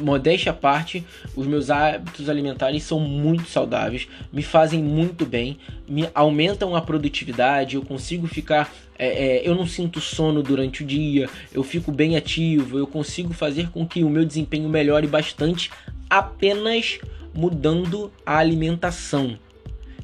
modéstia 0.00 0.52
à 0.52 0.54
parte, 0.54 1.04
os 1.34 1.44
meus 1.44 1.70
hábitos 1.70 2.30
alimentares 2.30 2.84
são 2.84 3.00
muito 3.00 3.48
saudáveis, 3.48 4.08
me 4.32 4.44
fazem 4.44 4.80
muito 4.80 5.26
bem, 5.26 5.58
me 5.88 6.08
aumentam 6.14 6.76
a 6.76 6.80
produtividade, 6.80 7.74
eu 7.74 7.82
consigo 7.82 8.28
ficar 8.28 8.72
é, 8.96 9.08
é, 9.08 9.48
eu 9.48 9.56
não 9.56 9.66
sinto 9.66 10.00
sono 10.00 10.40
durante 10.40 10.84
o 10.84 10.86
dia, 10.86 11.28
eu 11.52 11.64
fico 11.64 11.90
bem 11.90 12.16
ativo, 12.16 12.78
eu 12.78 12.86
consigo 12.86 13.34
fazer 13.34 13.68
com 13.70 13.84
que 13.84 14.04
o 14.04 14.08
meu 14.08 14.24
desempenho 14.24 14.68
melhore 14.68 15.08
bastante 15.08 15.68
apenas 16.08 17.00
mudando 17.34 18.12
a 18.24 18.38
alimentação. 18.38 19.38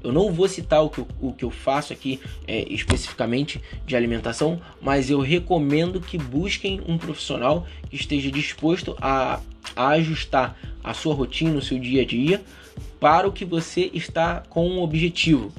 Eu 0.02 0.12
não 0.12 0.32
vou 0.32 0.48
citar 0.48 0.82
o 0.82 0.88
que 0.88 0.98
eu, 0.98 1.08
o 1.20 1.32
que 1.32 1.44
eu 1.44 1.50
faço 1.50 1.92
aqui 1.92 2.20
é, 2.46 2.64
especificamente 2.72 3.60
de 3.86 3.94
alimentação, 3.94 4.60
mas 4.80 5.10
eu 5.10 5.20
recomendo 5.20 6.00
que 6.00 6.16
busquem 6.16 6.80
um 6.86 6.96
profissional 6.96 7.66
que 7.88 7.96
esteja 7.96 8.30
disposto 8.30 8.96
a, 9.00 9.40
a 9.76 9.88
ajustar 9.88 10.56
a 10.82 10.94
sua 10.94 11.14
rotina, 11.14 11.58
o 11.58 11.62
seu 11.62 11.78
dia 11.78 12.02
a 12.02 12.06
dia, 12.06 12.42
para 12.98 13.28
o 13.28 13.32
que 13.32 13.44
você 13.44 13.90
está 13.92 14.42
com 14.48 14.66
um 14.66 14.80
objetivo. 14.80 15.52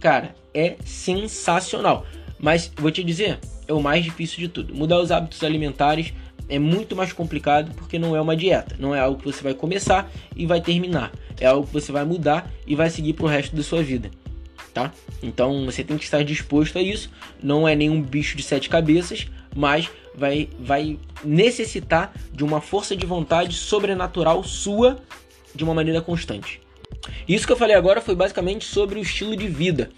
Cara, 0.00 0.34
é 0.54 0.76
sensacional. 0.84 2.06
Mas 2.38 2.72
vou 2.74 2.90
te 2.90 3.04
dizer, 3.04 3.38
é 3.68 3.72
o 3.72 3.82
mais 3.82 4.04
difícil 4.04 4.38
de 4.38 4.48
tudo. 4.48 4.74
Mudar 4.74 5.00
os 5.00 5.10
hábitos 5.10 5.44
alimentares 5.44 6.12
é 6.52 6.58
muito 6.58 6.94
mais 6.94 7.12
complicado 7.14 7.72
porque 7.74 7.98
não 7.98 8.14
é 8.14 8.20
uma 8.20 8.36
dieta, 8.36 8.76
não 8.78 8.94
é 8.94 9.00
algo 9.00 9.18
que 9.18 9.24
você 9.24 9.42
vai 9.42 9.54
começar 9.54 10.10
e 10.36 10.44
vai 10.44 10.60
terminar. 10.60 11.10
É 11.40 11.46
algo 11.46 11.66
que 11.66 11.72
você 11.72 11.90
vai 11.90 12.04
mudar 12.04 12.50
e 12.66 12.76
vai 12.76 12.90
seguir 12.90 13.14
pro 13.14 13.26
resto 13.26 13.56
da 13.56 13.62
sua 13.62 13.82
vida, 13.82 14.10
tá? 14.74 14.92
Então 15.22 15.64
você 15.64 15.82
tem 15.82 15.96
que 15.96 16.04
estar 16.04 16.22
disposto 16.22 16.78
a 16.78 16.82
isso. 16.82 17.10
Não 17.42 17.66
é 17.66 17.74
nenhum 17.74 18.02
bicho 18.02 18.36
de 18.36 18.42
sete 18.42 18.68
cabeças, 18.68 19.26
mas 19.56 19.90
vai 20.14 20.48
vai 20.60 20.98
necessitar 21.24 22.12
de 22.32 22.44
uma 22.44 22.60
força 22.60 22.94
de 22.94 23.06
vontade 23.06 23.54
sobrenatural 23.54 24.44
sua 24.44 24.98
de 25.54 25.64
uma 25.64 25.74
maneira 25.74 26.00
constante. 26.00 26.61
Isso 27.28 27.46
que 27.46 27.52
eu 27.52 27.56
falei 27.56 27.76
agora 27.76 28.00
foi 28.00 28.14
basicamente 28.14 28.64
sobre 28.64 28.98
o 28.98 29.02
estilo 29.02 29.36
de 29.36 29.48
vida. 29.48 29.90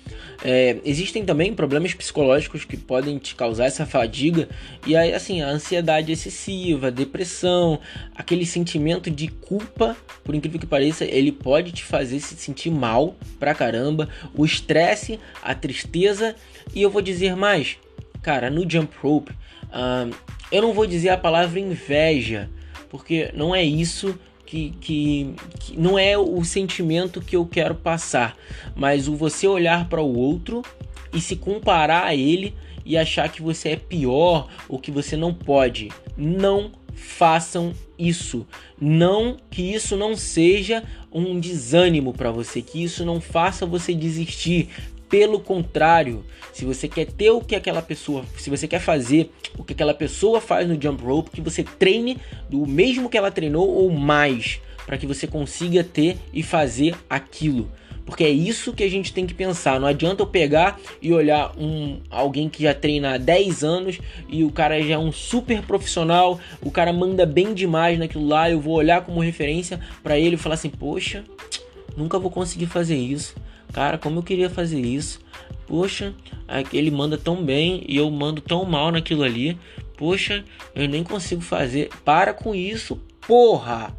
É, 0.44 0.78
existem 0.84 1.24
também 1.24 1.54
problemas 1.54 1.94
psicológicos 1.94 2.64
que 2.64 2.76
podem 2.76 3.18
te 3.18 3.34
causar 3.34 3.66
essa 3.66 3.86
fadiga 3.86 4.48
e 4.86 4.96
aí 4.96 5.14
assim 5.14 5.40
a 5.40 5.48
ansiedade 5.48 6.12
excessiva, 6.12 6.90
depressão, 6.90 7.80
aquele 8.14 8.44
sentimento 8.44 9.10
de 9.10 9.28
culpa, 9.28 9.96
por 10.22 10.34
incrível 10.34 10.60
que 10.60 10.66
pareça, 10.66 11.04
ele 11.04 11.32
pode 11.32 11.72
te 11.72 11.82
fazer 11.82 12.20
se 12.20 12.36
sentir 12.36 12.70
mal 12.70 13.16
pra 13.38 13.54
caramba. 13.54 14.08
O 14.34 14.44
estresse, 14.44 15.18
a 15.42 15.54
tristeza 15.54 16.34
e 16.74 16.82
eu 16.82 16.90
vou 16.90 17.00
dizer 17.00 17.36
mais, 17.36 17.78
cara, 18.22 18.50
no 18.50 18.68
jump 18.68 18.94
rope, 19.02 19.32
uh, 19.32 20.14
eu 20.50 20.62
não 20.62 20.72
vou 20.72 20.86
dizer 20.86 21.10
a 21.10 21.16
palavra 21.16 21.58
inveja, 21.58 22.50
porque 22.90 23.30
não 23.34 23.54
é 23.54 23.62
isso 23.62 24.18
que, 24.54 24.74
que, 24.80 25.34
que, 25.58 25.80
não 25.80 25.98
é 25.98 26.16
o 26.16 26.44
sentimento 26.44 27.20
que 27.20 27.34
eu 27.34 27.44
quero 27.44 27.74
passar, 27.74 28.36
mas 28.76 29.08
o 29.08 29.16
você 29.16 29.48
olhar 29.48 29.88
para 29.88 30.00
o 30.00 30.16
outro 30.16 30.62
e 31.12 31.20
se 31.20 31.34
comparar 31.34 32.04
a 32.04 32.14
ele 32.14 32.54
e 32.84 32.96
achar 32.96 33.28
que 33.28 33.42
você 33.42 33.70
é 33.70 33.76
pior 33.76 34.48
ou 34.68 34.78
que 34.78 34.92
você 34.92 35.16
não 35.16 35.34
pode. 35.34 35.90
Não 36.16 36.70
façam 36.94 37.72
isso. 37.98 38.46
Não 38.80 39.36
que 39.50 39.74
isso 39.74 39.96
não 39.96 40.16
seja 40.16 40.84
um 41.12 41.40
desânimo 41.40 42.12
para 42.12 42.30
você, 42.30 42.62
que 42.62 42.82
isso 42.82 43.04
não 43.04 43.20
faça 43.20 43.66
você 43.66 43.92
desistir. 43.92 44.68
Pelo 45.14 45.38
contrário, 45.38 46.24
se 46.52 46.64
você 46.64 46.88
quer 46.88 47.06
ter 47.06 47.30
o 47.30 47.40
que 47.40 47.54
aquela 47.54 47.80
pessoa, 47.80 48.24
se 48.36 48.50
você 48.50 48.66
quer 48.66 48.80
fazer 48.80 49.30
o 49.56 49.62
que 49.62 49.72
aquela 49.72 49.94
pessoa 49.94 50.40
faz 50.40 50.66
no 50.66 50.74
jump 50.74 51.04
rope, 51.04 51.30
que 51.30 51.40
você 51.40 51.62
treine 51.62 52.18
do 52.50 52.66
mesmo 52.66 53.08
que 53.08 53.16
ela 53.16 53.30
treinou 53.30 53.64
ou 53.64 53.92
mais, 53.92 54.60
para 54.84 54.98
que 54.98 55.06
você 55.06 55.28
consiga 55.28 55.84
ter 55.84 56.16
e 56.32 56.42
fazer 56.42 56.96
aquilo. 57.08 57.70
Porque 58.04 58.24
é 58.24 58.28
isso 58.28 58.72
que 58.72 58.82
a 58.82 58.90
gente 58.90 59.12
tem 59.12 59.24
que 59.24 59.32
pensar. 59.32 59.78
Não 59.78 59.86
adianta 59.86 60.20
eu 60.20 60.26
pegar 60.26 60.80
e 61.00 61.12
olhar 61.12 61.56
um 61.56 62.00
alguém 62.10 62.48
que 62.48 62.64
já 62.64 62.74
treina 62.74 63.14
há 63.14 63.16
10 63.16 63.62
anos 63.62 64.00
e 64.28 64.42
o 64.42 64.50
cara 64.50 64.82
já 64.82 64.94
é 64.94 64.98
um 64.98 65.12
super 65.12 65.62
profissional, 65.62 66.40
o 66.60 66.72
cara 66.72 66.92
manda 66.92 67.24
bem 67.24 67.54
demais 67.54 68.00
naquilo 68.00 68.26
lá, 68.26 68.50
eu 68.50 68.60
vou 68.60 68.74
olhar 68.74 69.02
como 69.02 69.20
referência 69.20 69.78
para 70.02 70.18
ele 70.18 70.34
e 70.34 70.38
falar 70.38 70.56
assim: 70.56 70.70
"Poxa, 70.70 71.22
nunca 71.96 72.18
vou 72.18 72.32
conseguir 72.32 72.66
fazer 72.66 72.96
isso". 72.96 73.36
Cara, 73.74 73.98
como 73.98 74.20
eu 74.20 74.22
queria 74.22 74.48
fazer 74.48 74.80
isso. 74.80 75.20
Poxa, 75.66 76.14
ele 76.72 76.92
manda 76.92 77.18
tão 77.18 77.44
bem 77.44 77.84
e 77.88 77.96
eu 77.96 78.08
mando 78.08 78.40
tão 78.40 78.64
mal 78.64 78.92
naquilo 78.92 79.24
ali. 79.24 79.58
Poxa, 79.96 80.44
eu 80.74 80.88
nem 80.88 81.02
consigo 81.02 81.42
fazer. 81.42 81.90
Para 82.04 82.32
com 82.32 82.54
isso, 82.54 83.00
porra! 83.26 83.92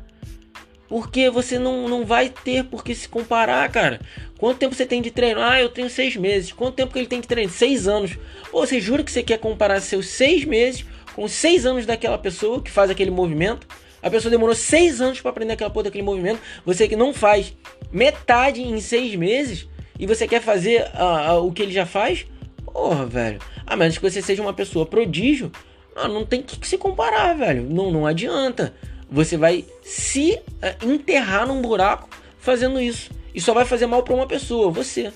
Porque 0.88 1.29
você 1.29 1.59
não, 1.59 1.89
não 1.89 2.05
vai 2.05 2.29
ter 2.29 2.63
por 2.63 2.83
que 2.83 2.95
se 2.95 3.09
comparar, 3.09 3.67
cara. 3.69 3.99
Quanto 4.38 4.59
tempo 4.59 4.73
você 4.73 4.85
tem 4.85 5.01
de 5.01 5.11
treino? 5.11 5.41
Ah, 5.41 5.59
eu 5.59 5.67
tenho 5.67 5.89
seis 5.89 6.15
meses. 6.15 6.53
Quanto 6.53 6.75
tempo 6.75 6.93
que 6.93 6.99
ele 6.99 7.07
tem 7.07 7.19
de 7.19 7.27
treino? 7.27 7.51
Seis 7.51 7.88
anos. 7.88 8.17
Pô, 8.51 8.65
você 8.65 8.79
jura 8.79 9.03
que 9.03 9.11
você 9.11 9.23
quer 9.23 9.39
comparar 9.39 9.81
seus 9.81 10.07
seis 10.07 10.45
meses 10.45 10.85
com 11.15 11.27
seis 11.27 11.65
anos 11.65 11.85
daquela 11.85 12.17
pessoa 12.17 12.61
que 12.61 12.71
faz 12.71 12.89
aquele 12.89 13.11
movimento? 13.11 13.67
A 14.05 14.09
pessoa 14.11 14.29
demorou 14.29 14.53
seis 14.53 15.01
anos 15.01 15.19
para 15.19 15.31
aprender 15.31 15.53
aquela 15.53 15.71
porra 15.71 15.85
daquele 15.85 16.03
movimento. 16.03 16.39
Você 16.63 16.87
que 16.87 16.95
não 16.95 17.11
faz 17.11 17.57
metade 17.91 18.61
em 18.61 18.79
seis 18.79 19.15
meses 19.15 19.67
e 19.97 20.05
você 20.05 20.27
quer 20.27 20.43
fazer 20.43 20.83
uh, 20.93 21.39
uh, 21.39 21.47
o 21.47 21.51
que 21.51 21.63
ele 21.63 21.71
já 21.71 21.87
faz? 21.87 22.23
Porra, 22.63 23.03
velho. 23.07 23.39
A 23.65 23.75
menos 23.75 23.97
que 23.97 24.07
você 24.07 24.21
seja 24.21 24.43
uma 24.43 24.53
pessoa 24.53 24.85
prodígio, 24.85 25.51
não, 25.95 26.07
não 26.07 26.23
tem 26.23 26.43
que 26.43 26.67
se 26.67 26.77
comparar, 26.77 27.33
velho. 27.33 27.63
Não, 27.67 27.89
não 27.89 28.05
adianta. 28.05 28.75
Você 29.09 29.37
vai 29.37 29.65
se 29.81 30.33
uh, 30.33 30.87
enterrar 30.87 31.47
num 31.47 31.59
buraco 31.59 32.07
fazendo 32.37 32.79
isso. 32.79 33.09
E 33.33 33.41
só 33.41 33.55
vai 33.55 33.65
fazer 33.65 33.87
mal 33.87 34.03
para 34.03 34.13
uma 34.13 34.27
pessoa, 34.27 34.69
você. 34.69 35.11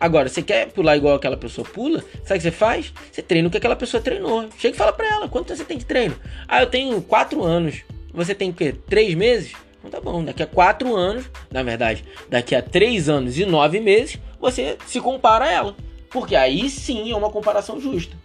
Agora, 0.00 0.28
você 0.28 0.42
quer 0.42 0.72
pular 0.72 0.96
igual 0.96 1.14
aquela 1.14 1.36
pessoa 1.36 1.64
pula? 1.64 2.02
Sabe 2.24 2.34
o 2.34 2.36
que 2.38 2.40
você 2.40 2.50
faz? 2.50 2.92
Você 3.12 3.22
treina 3.22 3.46
o 3.46 3.50
que 3.50 3.58
aquela 3.58 3.76
pessoa 3.76 4.02
treinou. 4.02 4.48
Chega 4.58 4.74
e 4.74 4.78
fala 4.78 4.92
pra 4.92 5.06
ela, 5.06 5.28
quanto 5.28 5.54
você 5.54 5.64
tem 5.64 5.78
de 5.78 5.86
treino? 5.86 6.16
Ah, 6.48 6.62
eu 6.62 6.66
tenho 6.66 7.00
quatro 7.00 7.40
anos. 7.44 7.84
Você 8.14 8.34
tem 8.34 8.50
o 8.50 8.54
quê? 8.54 8.72
Três 8.88 9.14
meses? 9.14 9.52
Então 9.78 9.90
tá 9.90 10.00
bom, 10.00 10.24
daqui 10.24 10.42
a 10.42 10.46
quatro 10.46 10.94
anos, 10.96 11.28
na 11.50 11.62
verdade, 11.62 12.04
daqui 12.30 12.54
a 12.54 12.62
três 12.62 13.08
anos 13.08 13.38
e 13.38 13.44
nove 13.44 13.80
meses, 13.80 14.18
você 14.40 14.78
se 14.86 15.00
compara 15.00 15.44
a 15.44 15.50
ela. 15.50 15.76
Porque 16.08 16.36
aí 16.36 16.70
sim 16.70 17.10
é 17.10 17.16
uma 17.16 17.28
comparação 17.28 17.80
justa. 17.80 18.16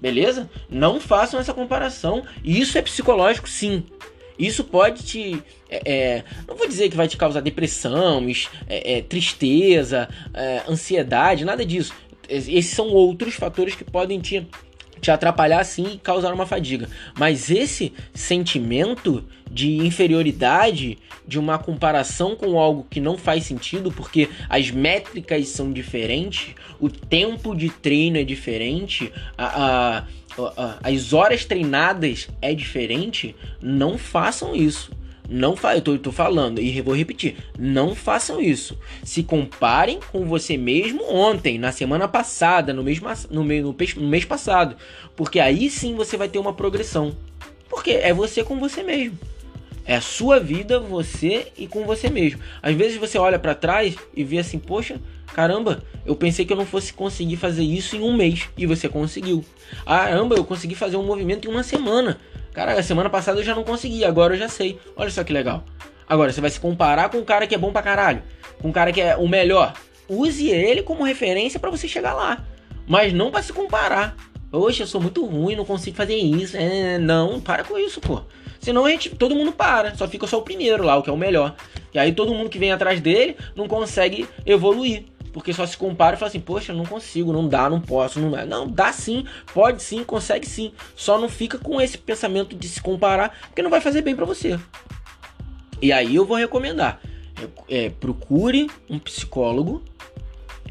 Beleza? 0.00 0.50
Não 0.68 1.00
façam 1.00 1.40
essa 1.40 1.54
comparação. 1.54 2.24
Isso 2.44 2.76
é 2.76 2.82
psicológico, 2.82 3.48
sim. 3.48 3.84
Isso 4.38 4.64
pode 4.64 5.04
te. 5.04 5.42
É, 5.70 5.80
é, 5.90 6.24
não 6.46 6.56
vou 6.56 6.68
dizer 6.68 6.90
que 6.90 6.96
vai 6.96 7.08
te 7.08 7.16
causar 7.16 7.40
depressão, 7.40 8.22
é, 8.68 8.98
é 8.98 9.02
tristeza, 9.02 10.08
é, 10.34 10.62
ansiedade, 10.68 11.44
nada 11.44 11.64
disso. 11.64 11.94
Esses 12.28 12.74
são 12.74 12.88
outros 12.88 13.36
fatores 13.36 13.74
que 13.74 13.84
podem 13.84 14.20
te 14.20 14.46
te 15.00 15.10
atrapalhar 15.10 15.64
sim 15.64 15.94
e 15.94 15.98
causar 15.98 16.32
uma 16.32 16.46
fadiga. 16.46 16.88
Mas 17.18 17.50
esse 17.50 17.92
sentimento 18.14 19.24
de 19.50 19.76
inferioridade, 19.78 20.98
de 21.26 21.38
uma 21.38 21.58
comparação 21.58 22.36
com 22.36 22.58
algo 22.58 22.86
que 22.90 23.00
não 23.00 23.16
faz 23.16 23.44
sentido, 23.44 23.90
porque 23.92 24.28
as 24.48 24.70
métricas 24.70 25.48
são 25.48 25.72
diferentes, 25.72 26.54
o 26.80 26.88
tempo 26.88 27.54
de 27.54 27.70
treino 27.70 28.18
é 28.18 28.24
diferente, 28.24 29.12
a, 29.36 29.46
a, 29.46 30.04
a, 30.38 30.78
as 30.82 31.12
horas 31.12 31.44
treinadas 31.44 32.28
é 32.42 32.54
diferente, 32.54 33.34
não 33.60 33.96
façam 33.96 34.54
isso. 34.54 34.90
Não 35.28 35.56
fa 35.56 35.74
eu 35.74 35.80
tô, 35.80 35.98
tô, 35.98 36.12
falando 36.12 36.60
e 36.60 36.80
vou 36.80 36.94
repetir. 36.94 37.36
Não 37.58 37.94
façam 37.94 38.40
isso. 38.40 38.78
Se 39.02 39.22
comparem 39.22 39.98
com 40.12 40.24
você 40.24 40.56
mesmo 40.56 41.02
ontem, 41.12 41.58
na 41.58 41.72
semana 41.72 42.06
passada, 42.06 42.72
no 42.72 42.82
mês, 42.82 43.00
no, 43.30 43.44
mês, 43.44 43.94
no 43.94 44.08
mês 44.08 44.24
passado. 44.24 44.76
Porque 45.16 45.40
aí 45.40 45.68
sim 45.68 45.94
você 45.94 46.16
vai 46.16 46.28
ter 46.28 46.38
uma 46.38 46.52
progressão. 46.52 47.16
Porque 47.68 47.90
é 47.90 48.12
você 48.12 48.44
com 48.44 48.58
você 48.58 48.82
mesmo. 48.82 49.18
É 49.84 49.94
a 49.94 50.00
sua 50.00 50.40
vida, 50.40 50.80
você 50.80 51.46
e 51.56 51.68
com 51.68 51.84
você 51.84 52.10
mesmo. 52.10 52.40
Às 52.60 52.74
vezes 52.74 52.96
você 52.96 53.18
olha 53.18 53.38
para 53.38 53.54
trás 53.54 53.94
e 54.16 54.24
vê 54.24 54.38
assim, 54.38 54.58
poxa, 54.58 55.00
caramba, 55.32 55.82
eu 56.04 56.16
pensei 56.16 56.44
que 56.44 56.52
eu 56.52 56.56
não 56.56 56.66
fosse 56.66 56.92
conseguir 56.92 57.36
fazer 57.36 57.62
isso 57.62 57.94
em 57.94 58.00
um 58.00 58.16
mês 58.16 58.48
e 58.58 58.66
você 58.66 58.88
conseguiu. 58.88 59.44
Caramba, 59.84 60.34
eu 60.34 60.44
consegui 60.44 60.74
fazer 60.74 60.96
um 60.96 61.04
movimento 61.04 61.46
em 61.46 61.50
uma 61.50 61.62
semana. 61.62 62.18
Cara, 62.56 62.82
semana 62.82 63.10
passada 63.10 63.38
eu 63.38 63.44
já 63.44 63.54
não 63.54 63.62
consegui, 63.62 64.02
agora 64.02 64.32
eu 64.32 64.38
já 64.38 64.48
sei. 64.48 64.80
Olha 64.96 65.10
só 65.10 65.22
que 65.22 65.30
legal. 65.30 65.62
Agora 66.08 66.32
você 66.32 66.40
vai 66.40 66.48
se 66.48 66.58
comparar 66.58 67.10
com 67.10 67.18
um 67.18 67.24
cara 67.24 67.46
que 67.46 67.54
é 67.54 67.58
bom 67.58 67.70
pra 67.70 67.82
caralho, 67.82 68.22
com 68.62 68.68
um 68.68 68.72
cara 68.72 68.90
que 68.94 69.00
é 69.02 69.14
o 69.14 69.28
melhor. 69.28 69.74
Use 70.08 70.48
ele 70.48 70.82
como 70.82 71.04
referência 71.04 71.60
para 71.60 71.68
você 71.68 71.86
chegar 71.86 72.14
lá, 72.14 72.46
mas 72.88 73.12
não 73.12 73.30
para 73.30 73.42
se 73.42 73.52
comparar. 73.52 74.16
Poxa, 74.50 74.84
eu 74.84 74.86
sou 74.86 75.02
muito 75.02 75.22
ruim, 75.26 75.54
não 75.54 75.66
consigo 75.66 75.98
fazer 75.98 76.16
isso. 76.16 76.56
É, 76.56 76.96
não, 76.96 77.42
para 77.42 77.62
com 77.62 77.76
isso, 77.76 78.00
pô. 78.00 78.22
Senão 78.58 78.86
a 78.86 78.90
gente, 78.90 79.10
todo 79.10 79.34
mundo 79.34 79.52
para, 79.52 79.94
só 79.94 80.08
fica 80.08 80.26
só 80.26 80.38
o 80.38 80.42
primeiro 80.42 80.82
lá, 80.82 80.96
o 80.96 81.02
que 81.02 81.10
é 81.10 81.12
o 81.12 81.16
melhor. 81.16 81.54
E 81.92 81.98
aí 81.98 82.14
todo 82.14 82.32
mundo 82.32 82.48
que 82.48 82.58
vem 82.58 82.72
atrás 82.72 83.02
dele 83.02 83.36
não 83.54 83.68
consegue 83.68 84.26
evoluir 84.46 85.04
porque 85.36 85.52
só 85.52 85.66
se 85.66 85.76
compara 85.76 86.16
e 86.16 86.18
fala 86.18 86.30
assim, 86.30 86.40
poxa, 86.40 86.72
não 86.72 86.86
consigo, 86.86 87.30
não 87.30 87.46
dá, 87.46 87.68
não 87.68 87.78
posso, 87.78 88.18
não 88.18 88.30
dá. 88.30 88.46
Não, 88.46 88.66
dá 88.66 88.90
sim, 88.90 89.26
pode 89.52 89.82
sim, 89.82 90.02
consegue 90.02 90.46
sim. 90.46 90.72
Só 90.94 91.18
não 91.18 91.28
fica 91.28 91.58
com 91.58 91.78
esse 91.78 91.98
pensamento 91.98 92.56
de 92.56 92.66
se 92.66 92.80
comparar, 92.80 93.38
porque 93.48 93.60
não 93.60 93.68
vai 93.68 93.82
fazer 93.82 94.00
bem 94.00 94.16
para 94.16 94.24
você. 94.24 94.58
E 95.82 95.92
aí 95.92 96.16
eu 96.16 96.24
vou 96.24 96.38
recomendar, 96.38 97.02
é, 97.68 97.90
procure 97.90 98.70
um 98.88 98.98
psicólogo 98.98 99.84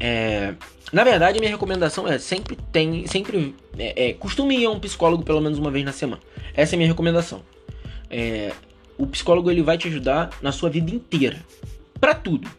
É, 0.00 0.54
na 0.92 1.04
verdade, 1.04 1.38
minha 1.38 1.52
recomendação 1.52 2.08
é 2.08 2.18
sempre 2.18 2.56
tem, 2.72 3.06
sempre 3.06 3.54
é, 3.78 4.08
é, 4.08 4.12
costume 4.14 4.58
ir 4.58 4.66
a 4.66 4.70
um 4.70 4.80
psicólogo 4.80 5.22
pelo 5.22 5.40
menos 5.40 5.60
uma 5.60 5.70
vez 5.70 5.84
na 5.84 5.92
semana. 5.92 6.20
Essa 6.54 6.74
é 6.74 6.76
a 6.76 6.78
minha 6.78 6.90
recomendação. 6.90 7.40
É, 8.10 8.52
o 8.98 9.06
psicólogo 9.06 9.48
ele 9.48 9.62
vai 9.62 9.78
te 9.78 9.86
ajudar 9.86 10.30
na 10.42 10.50
sua 10.50 10.68
vida 10.68 10.92
inteira, 10.92 11.38
para 12.00 12.16
tudo, 12.16 12.50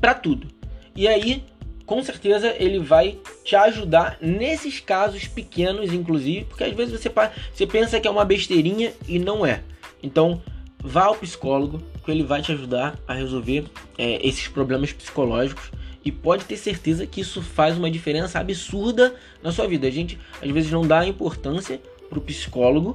para 0.00 0.14
tudo. 0.14 0.61
E 0.94 1.08
aí, 1.08 1.44
com 1.86 2.02
certeza, 2.02 2.54
ele 2.58 2.78
vai 2.78 3.18
te 3.44 3.56
ajudar 3.56 4.18
nesses 4.20 4.80
casos 4.80 5.26
pequenos, 5.26 5.92
inclusive, 5.92 6.44
porque 6.44 6.64
às 6.64 6.72
vezes 6.72 7.00
você, 7.00 7.10
você 7.52 7.66
pensa 7.66 8.00
que 8.00 8.06
é 8.06 8.10
uma 8.10 8.24
besteirinha 8.24 8.92
e 9.08 9.18
não 9.18 9.44
é. 9.44 9.62
Então, 10.02 10.42
vá 10.78 11.04
ao 11.04 11.14
psicólogo, 11.16 11.82
que 12.04 12.10
ele 12.10 12.22
vai 12.22 12.42
te 12.42 12.52
ajudar 12.52 12.98
a 13.06 13.14
resolver 13.14 13.64
é, 13.96 14.26
esses 14.26 14.48
problemas 14.48 14.92
psicológicos 14.92 15.70
e 16.04 16.10
pode 16.10 16.44
ter 16.44 16.56
certeza 16.56 17.06
que 17.06 17.20
isso 17.20 17.40
faz 17.40 17.78
uma 17.78 17.90
diferença 17.90 18.40
absurda 18.40 19.14
na 19.42 19.52
sua 19.52 19.68
vida. 19.68 19.86
A 19.86 19.90
gente 19.90 20.18
às 20.42 20.50
vezes 20.50 20.70
não 20.70 20.86
dá 20.86 21.06
importância 21.06 21.80
para 22.08 22.18
o 22.18 22.22
psicólogo, 22.22 22.94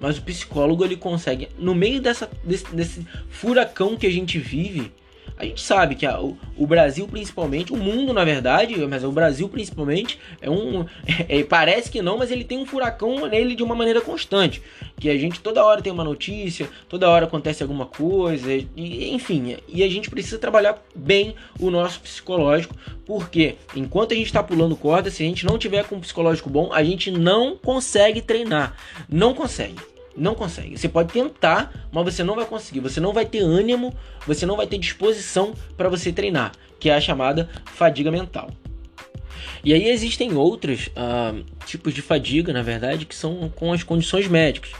mas 0.00 0.18
o 0.18 0.22
psicólogo 0.22 0.84
ele 0.84 0.96
consegue, 0.96 1.48
no 1.58 1.74
meio 1.74 2.00
dessa, 2.00 2.30
desse, 2.44 2.74
desse 2.74 3.06
furacão 3.28 3.96
que 3.96 4.06
a 4.06 4.10
gente 4.10 4.38
vive, 4.38 4.92
a 5.38 5.44
gente 5.44 5.60
sabe 5.60 5.94
que 5.94 6.04
a, 6.04 6.20
o, 6.20 6.36
o, 6.56 6.66
Brasil, 6.66 7.06
principalmente, 7.06 7.72
o 7.72 7.76
mundo 7.76 8.12
na 8.12 8.24
verdade, 8.24 8.76
mas 8.86 9.04
o 9.04 9.12
Brasil 9.12 9.48
principalmente, 9.48 10.18
é 10.40 10.50
um. 10.50 10.84
É, 11.28 11.42
parece 11.42 11.90
que 11.90 12.00
não, 12.00 12.16
mas 12.16 12.30
ele 12.30 12.44
tem 12.44 12.58
um 12.58 12.64
furacão 12.64 13.26
nele 13.26 13.54
de 13.54 13.62
uma 13.62 13.74
maneira 13.74 14.00
constante. 14.00 14.62
Que 14.98 15.10
a 15.10 15.18
gente 15.18 15.40
toda 15.40 15.64
hora 15.64 15.82
tem 15.82 15.92
uma 15.92 16.04
notícia, 16.04 16.68
toda 16.88 17.08
hora 17.08 17.26
acontece 17.26 17.62
alguma 17.62 17.84
coisa, 17.84 18.50
e, 18.52 19.10
enfim. 19.12 19.56
E 19.68 19.82
a 19.82 19.88
gente 19.88 20.08
precisa 20.08 20.38
trabalhar 20.38 20.82
bem 20.94 21.34
o 21.60 21.70
nosso 21.70 22.00
psicológico, 22.00 22.74
porque 23.04 23.56
enquanto 23.74 24.12
a 24.12 24.16
gente 24.16 24.26
está 24.26 24.42
pulando 24.42 24.76
corda, 24.76 25.10
se 25.10 25.22
a 25.22 25.26
gente 25.26 25.44
não 25.44 25.58
tiver 25.58 25.84
com 25.84 25.96
um 25.96 26.00
psicológico 26.00 26.48
bom, 26.48 26.72
a 26.72 26.82
gente 26.82 27.10
não 27.10 27.56
consegue 27.56 28.22
treinar. 28.22 28.74
Não 29.08 29.34
consegue. 29.34 29.76
Não 30.18 30.34
consegue. 30.34 30.76
Você 30.76 30.88
pode 30.88 31.12
tentar, 31.12 31.88
mas 31.92 32.04
você 32.04 32.24
não 32.24 32.34
vai 32.34 32.44
conseguir. 32.44 32.80
Você 32.80 33.00
não 33.00 33.12
vai 33.12 33.24
ter 33.24 33.38
ânimo, 33.38 33.94
você 34.26 34.44
não 34.44 34.56
vai 34.56 34.66
ter 34.66 34.78
disposição 34.78 35.54
para 35.76 35.88
você 35.88 36.12
treinar, 36.12 36.52
que 36.78 36.90
é 36.90 36.94
a 36.94 37.00
chamada 37.00 37.48
fadiga 37.66 38.10
mental. 38.10 38.50
E 39.64 39.72
aí 39.72 39.88
existem 39.88 40.34
outros 40.34 40.88
uh, 40.88 41.44
tipos 41.66 41.94
de 41.94 42.02
fadiga, 42.02 42.52
na 42.52 42.62
verdade, 42.62 43.04
que 43.04 43.14
são 43.14 43.48
com 43.54 43.72
as 43.72 43.82
condições 43.82 44.28
médicas. 44.28 44.70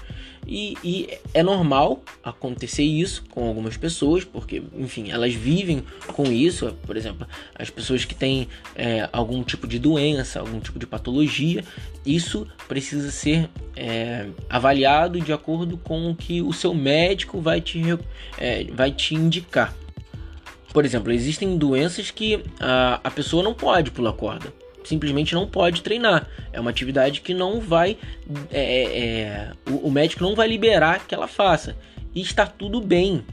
E, 0.49 0.79
e, 0.83 1.19
é 1.35 1.43
normal 1.43 2.03
acontecer 2.25 2.83
isso 2.83 3.23
com 3.31 3.47
algumas 3.47 3.77
pessoas, 3.77 4.25
porque, 4.25 4.63
enfim, 4.75 5.11
elas 5.11 5.35
vivem 5.35 5.85
com 6.15 6.25
isso. 6.25 6.75
Por 6.87 6.97
exemplo, 6.97 7.29
as 7.55 7.69
pessoas 7.69 8.07
que 8.07 8.15
têm 8.15 8.49
é, 8.75 9.07
algum 9.13 9.43
tipo 9.43 9.67
de 9.67 9.79
doença, 9.79 10.41
algum 10.41 10.59
tipo 10.59 10.79
de 10.79 10.87
patologia, 10.87 11.63
isso 12.07 12.47
precisa 12.67 13.11
ser 13.11 13.51
é, 13.77 14.29
avaliado 14.49 15.21
de 15.21 15.35
acordo 15.35 15.77
com 15.77 16.11
o 16.11 16.17
que 16.17 16.41
o 16.41 16.53
seu 16.55 16.73
médico 16.73 17.43
vai 17.43 17.61
te, 17.61 17.83
é, 18.39 18.65
vai 18.73 18.91
te 18.91 19.15
indicar. 19.15 19.75
Por 20.73 20.85
exemplo, 20.85 21.13
existem 21.13 21.59
doenças 21.59 22.11
que 22.11 22.43
a, 22.59 23.01
a 23.05 23.11
pessoa 23.11 23.43
não 23.43 23.53
pode 23.53 23.91
pular 23.91 24.13
corda 24.15 24.51
simplesmente 24.89 25.35
não 25.35 25.47
pode 25.47 25.83
treinar. 25.83 26.27
É 26.53 26.59
uma 26.59 26.71
atividade 26.71 27.21
que 27.21 27.35
não 27.35 27.61
vai. 27.61 27.97
É, 28.51 28.61
é, 28.61 29.01
é, 29.01 29.53
o, 29.69 29.89
o, 29.89 29.91
médico 29.91 30.25
não 30.25 30.35
vai 30.35 30.49
liberar 30.49 31.07
que 31.07 31.15
ela 31.15 31.29
faça. 31.29 31.77
E 32.15 32.21
está 32.21 32.47
tudo 32.47 32.81
bem. 32.81 33.25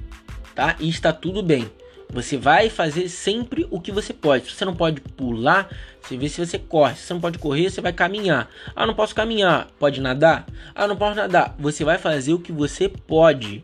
Tá? 0.53 0.75
E 0.79 0.89
está 0.89 1.13
tudo 1.13 1.41
bem. 1.41 1.69
Você 2.09 2.37
vai 2.37 2.69
fazer 2.69 3.09
sempre 3.09 3.65
o 3.71 3.79
que 3.79 3.91
você 3.91 4.13
pode. 4.13 4.45
Se 4.45 4.55
você 4.55 4.65
não 4.65 4.75
pode 4.75 5.01
pular, 5.01 5.69
você 6.01 6.17
vê 6.17 6.29
se 6.29 6.45
você 6.45 6.59
corre. 6.59 6.95
Se 6.95 7.03
você 7.03 7.13
não 7.13 7.21
pode 7.21 7.39
correr, 7.39 7.69
você 7.69 7.81
vai 7.81 7.93
caminhar. 7.93 8.49
Ah, 8.75 8.85
não 8.85 8.93
posso 8.93 9.15
caminhar. 9.15 9.67
Pode 9.79 10.01
nadar? 10.01 10.45
Ah, 10.73 10.87
não 10.87 10.95
posso 10.95 11.15
nadar. 11.15 11.55
Você 11.57 11.83
vai 11.83 11.97
fazer 11.97 12.33
o 12.33 12.39
que 12.39 12.51
você 12.51 12.89
pode. 12.89 13.63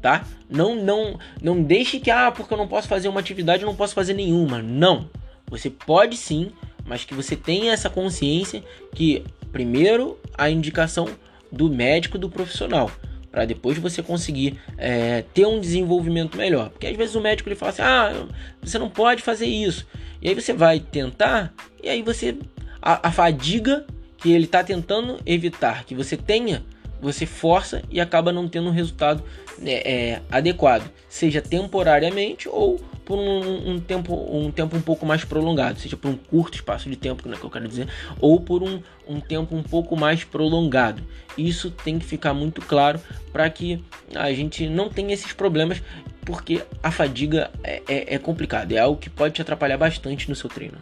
Tá? 0.00 0.24
Não, 0.50 0.74
não, 0.74 1.18
não 1.40 1.62
deixe 1.62 1.98
que 1.98 2.10
ah, 2.10 2.30
porque 2.30 2.52
eu 2.52 2.58
não 2.58 2.68
posso 2.68 2.86
fazer 2.86 3.08
uma 3.08 3.20
atividade, 3.20 3.62
eu 3.62 3.66
não 3.66 3.76
posso 3.76 3.94
fazer 3.94 4.12
nenhuma. 4.12 4.60
Não. 4.60 5.08
Você 5.48 5.70
pode 5.70 6.16
sim 6.16 6.52
mas 6.86 7.04
que 7.04 7.14
você 7.14 7.36
tenha 7.36 7.72
essa 7.72 7.88
consciência 7.88 8.62
que 8.94 9.24
primeiro 9.52 10.18
a 10.36 10.50
indicação 10.50 11.08
do 11.50 11.70
médico 11.70 12.18
do 12.18 12.28
profissional 12.28 12.90
para 13.30 13.44
depois 13.44 13.76
você 13.78 14.00
conseguir 14.00 14.60
é, 14.78 15.24
ter 15.34 15.44
um 15.44 15.58
desenvolvimento 15.58 16.38
melhor. 16.38 16.70
Porque 16.70 16.86
às 16.86 16.96
vezes 16.96 17.16
o 17.16 17.20
médico 17.20 17.48
ele 17.48 17.56
fala 17.56 17.72
assim 17.72 17.82
ah 17.82 18.26
você 18.62 18.78
não 18.78 18.88
pode 18.88 19.22
fazer 19.22 19.46
isso. 19.46 19.86
E 20.22 20.28
aí 20.28 20.34
você 20.34 20.52
vai 20.52 20.78
tentar 20.78 21.52
e 21.82 21.88
aí 21.88 22.00
você 22.00 22.36
a, 22.80 23.08
a 23.08 23.10
fadiga 23.10 23.84
que 24.18 24.30
ele 24.30 24.44
está 24.44 24.62
tentando 24.62 25.20
evitar 25.26 25.84
que 25.84 25.94
você 25.94 26.16
tenha 26.16 26.64
você 27.04 27.26
força 27.26 27.82
e 27.90 28.00
acaba 28.00 28.32
não 28.32 28.48
tendo 28.48 28.68
um 28.68 28.72
resultado 28.72 29.22
é, 29.62 29.92
é, 29.92 30.22
adequado 30.30 30.90
seja 31.08 31.40
temporariamente 31.40 32.48
ou 32.48 32.80
por 33.04 33.18
um, 33.18 33.72
um, 33.72 33.80
tempo, 33.80 34.14
um 34.14 34.50
tempo 34.50 34.76
um 34.76 34.80
pouco 34.80 35.04
mais 35.04 35.24
prolongado, 35.24 35.78
seja 35.78 35.96
por 35.96 36.10
um 36.10 36.16
curto 36.16 36.54
espaço 36.54 36.88
de 36.88 36.96
tempo, 36.96 37.28
né, 37.28 37.36
que 37.38 37.44
eu 37.44 37.50
quero 37.50 37.68
dizer, 37.68 37.86
ou 38.18 38.40
por 38.40 38.62
um, 38.62 38.80
um 39.06 39.20
tempo 39.20 39.54
um 39.54 39.62
pouco 39.62 39.94
mais 39.94 40.24
prolongado. 40.24 41.02
Isso 41.36 41.70
tem 41.70 41.98
que 41.98 42.06
ficar 42.06 42.32
muito 42.32 42.62
claro 42.62 42.98
para 43.32 43.48
que 43.50 43.84
a 44.14 44.32
gente 44.32 44.66
não 44.66 44.88
tenha 44.88 45.12
esses 45.12 45.32
problemas, 45.32 45.82
porque 46.24 46.62
a 46.82 46.90
fadiga 46.90 47.50
é, 47.62 47.82
é, 47.86 48.14
é 48.14 48.18
complicado, 48.18 48.72
é 48.72 48.78
algo 48.78 48.98
que 48.98 49.10
pode 49.10 49.34
te 49.34 49.42
atrapalhar 49.42 49.76
bastante 49.76 50.28
no 50.28 50.34
seu 50.34 50.48
treino. 50.48 50.78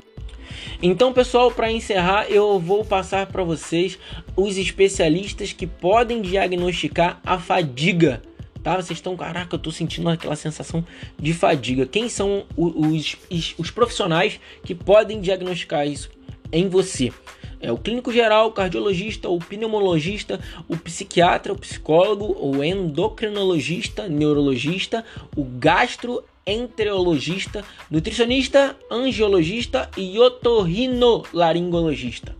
Então, 0.83 1.12
pessoal, 1.12 1.50
para 1.50 1.70
encerrar, 1.70 2.26
eu 2.31 2.59
vou 2.59 2.85
passar 2.85 3.26
para 3.26 3.42
vocês 3.42 3.98
os 4.37 4.57
especialistas 4.57 5.52
que 5.52 5.66
podem 5.66 6.20
diagnosticar 6.20 7.20
a 7.24 7.38
fadiga 7.38 8.22
tá? 8.62 8.76
Vocês 8.76 8.98
estão, 8.98 9.16
caraca, 9.16 9.55
eu 9.55 9.59
tô 9.59 9.70
sentindo 9.70 10.09
aquela 10.09 10.37
sensação 10.37 10.85
de 11.18 11.35
fadiga. 11.35 11.85
Quem 11.85 12.09
são 12.09 12.44
os, 12.57 13.16
os, 13.28 13.55
os 13.59 13.70
profissionais 13.70 14.38
que 14.64 14.74
podem 14.74 15.20
diagnosticar 15.20 15.87
isso 15.87 16.11
em 16.52 16.68
você? 16.68 17.12
É 17.61 17.70
o 17.70 17.78
clínico 17.78 18.12
geral, 18.12 18.48
o 18.48 18.52
cardiologista, 18.52 19.28
o 19.28 19.38
pneumologista, 19.38 20.40
o 20.68 20.76
psiquiatra, 20.76 21.52
o 21.52 21.59
psicólogo, 21.59 22.37
o 22.40 22.62
endocrinologista, 22.62 24.09
neurologista, 24.09 25.05
o 25.37 25.44
gastroenterologista, 26.46 27.64
nutricionista, 27.90 28.76
angiologista 28.90 29.90
e 29.96 30.18
otorrinolaringologista 30.18 32.35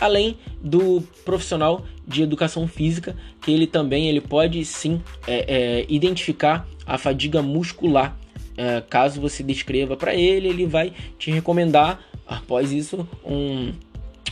além 0.00 0.36
do 0.60 1.02
profissional 1.24 1.84
de 2.06 2.22
educação 2.22 2.68
física, 2.68 3.16
que 3.40 3.52
ele 3.52 3.66
também 3.66 4.08
ele 4.08 4.20
pode 4.20 4.64
sim 4.64 5.00
é, 5.26 5.80
é, 5.80 5.86
identificar 5.88 6.68
a 6.86 6.98
fadiga 6.98 7.40
muscular. 7.40 8.16
É, 8.56 8.80
caso 8.82 9.20
você 9.20 9.42
descreva 9.42 9.96
para 9.96 10.14
ele, 10.14 10.48
ele 10.48 10.66
vai 10.66 10.92
te 11.18 11.30
recomendar, 11.30 12.00
após 12.26 12.72
isso, 12.72 13.08
um, 13.24 13.72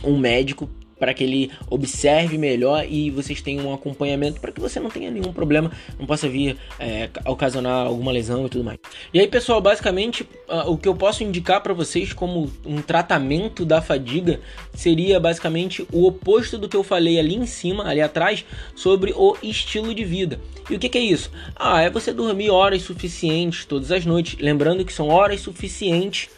um 0.03 0.17
médico 0.17 0.69
para 0.99 1.13
que 1.13 1.23
ele 1.23 1.51
observe 1.69 2.37
melhor 2.37 2.85
e 2.87 3.09
vocês 3.09 3.41
tenham 3.41 3.67
um 3.67 3.73
acompanhamento 3.73 4.39
para 4.39 4.51
que 4.51 4.61
você 4.61 4.79
não 4.79 4.89
tenha 4.89 5.11
nenhum 5.11 5.33
problema, 5.33 5.71
não 5.99 6.05
possa 6.05 6.27
vir 6.27 6.57
é, 6.79 7.09
ocasionar 7.25 7.87
alguma 7.87 8.11
lesão 8.11 8.45
e 8.45 8.49
tudo 8.49 8.63
mais. 8.63 8.79
E 9.13 9.19
aí, 9.19 9.27
pessoal, 9.27 9.61
basicamente 9.61 10.23
uh, 10.49 10.71
o 10.71 10.77
que 10.77 10.87
eu 10.87 10.95
posso 10.95 11.23
indicar 11.23 11.61
para 11.61 11.73
vocês 11.73 12.13
como 12.13 12.51
um 12.65 12.81
tratamento 12.81 13.65
da 13.65 13.81
fadiga 13.81 14.39
seria 14.73 15.19
basicamente 15.19 15.85
o 15.91 16.05
oposto 16.05 16.57
do 16.57 16.69
que 16.69 16.77
eu 16.77 16.83
falei 16.83 17.19
ali 17.19 17.35
em 17.35 17.45
cima, 17.45 17.85
ali 17.87 18.01
atrás, 18.01 18.45
sobre 18.75 19.13
o 19.15 19.35
estilo 19.41 19.93
de 19.93 20.03
vida. 20.03 20.39
E 20.69 20.75
o 20.75 20.79
que, 20.79 20.89
que 20.89 20.97
é 20.97 21.01
isso? 21.01 21.29
Ah, 21.55 21.81
é 21.81 21.89
você 21.89 22.13
dormir 22.13 22.49
horas 22.49 22.81
suficientes 22.83 23.65
todas 23.65 23.91
as 23.91 24.05
noites, 24.05 24.39
lembrando 24.39 24.85
que 24.85 24.93
são 24.93 25.09
horas 25.09 25.41
suficientes 25.41 26.29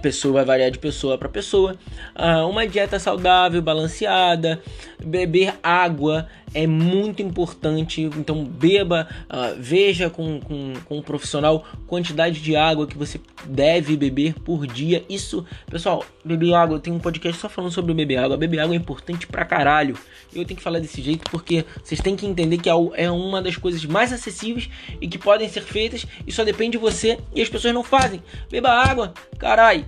pessoa 0.00 0.34
vai 0.34 0.44
variar 0.44 0.70
de 0.70 0.78
pessoa 0.78 1.18
para 1.18 1.28
pessoa. 1.28 1.76
Uh, 2.16 2.48
uma 2.48 2.66
dieta 2.66 2.98
saudável, 2.98 3.60
balanceada, 3.60 4.60
beber 5.04 5.54
água 5.62 6.28
é 6.54 6.66
muito 6.66 7.22
importante. 7.22 8.02
Então 8.02 8.44
beba, 8.44 9.08
uh, 9.24 9.56
veja 9.58 10.10
com, 10.10 10.40
com, 10.40 10.74
com 10.84 10.98
um 10.98 11.02
profissional 11.02 11.64
quantidade 11.86 12.40
de 12.40 12.56
água 12.56 12.86
que 12.86 12.96
você 12.96 13.20
deve 13.46 13.96
beber 13.96 14.34
por 14.34 14.66
dia. 14.66 15.04
Isso, 15.08 15.44
pessoal, 15.70 16.04
beber 16.24 16.54
água. 16.54 16.76
Eu 16.76 16.80
tenho 16.80 16.96
um 16.96 17.00
podcast 17.00 17.40
só 17.40 17.48
falando 17.48 17.72
sobre 17.72 17.94
beber 17.94 18.18
água. 18.18 18.36
Beber 18.36 18.60
água 18.60 18.74
é 18.74 18.78
importante 18.78 19.26
pra 19.26 19.44
caralho. 19.44 19.96
Eu 20.34 20.44
tenho 20.44 20.56
que 20.56 20.62
falar 20.62 20.78
desse 20.78 21.02
jeito 21.02 21.30
porque 21.30 21.64
vocês 21.82 22.00
têm 22.00 22.16
que 22.16 22.26
entender 22.26 22.58
que 22.58 22.68
é, 22.68 22.72
é 22.94 23.10
uma 23.10 23.42
das 23.42 23.56
coisas 23.56 23.84
mais 23.84 24.12
acessíveis 24.12 24.68
e 25.00 25.08
que 25.08 25.18
podem 25.18 25.48
ser 25.48 25.62
feitas 25.62 26.06
e 26.26 26.32
só 26.32 26.44
depende 26.44 26.72
de 26.72 26.78
você 26.78 27.18
e 27.34 27.42
as 27.42 27.48
pessoas 27.48 27.74
não 27.74 27.82
fazem. 27.82 28.22
Beba 28.50 28.70
água, 28.70 29.12
carai. 29.38 29.84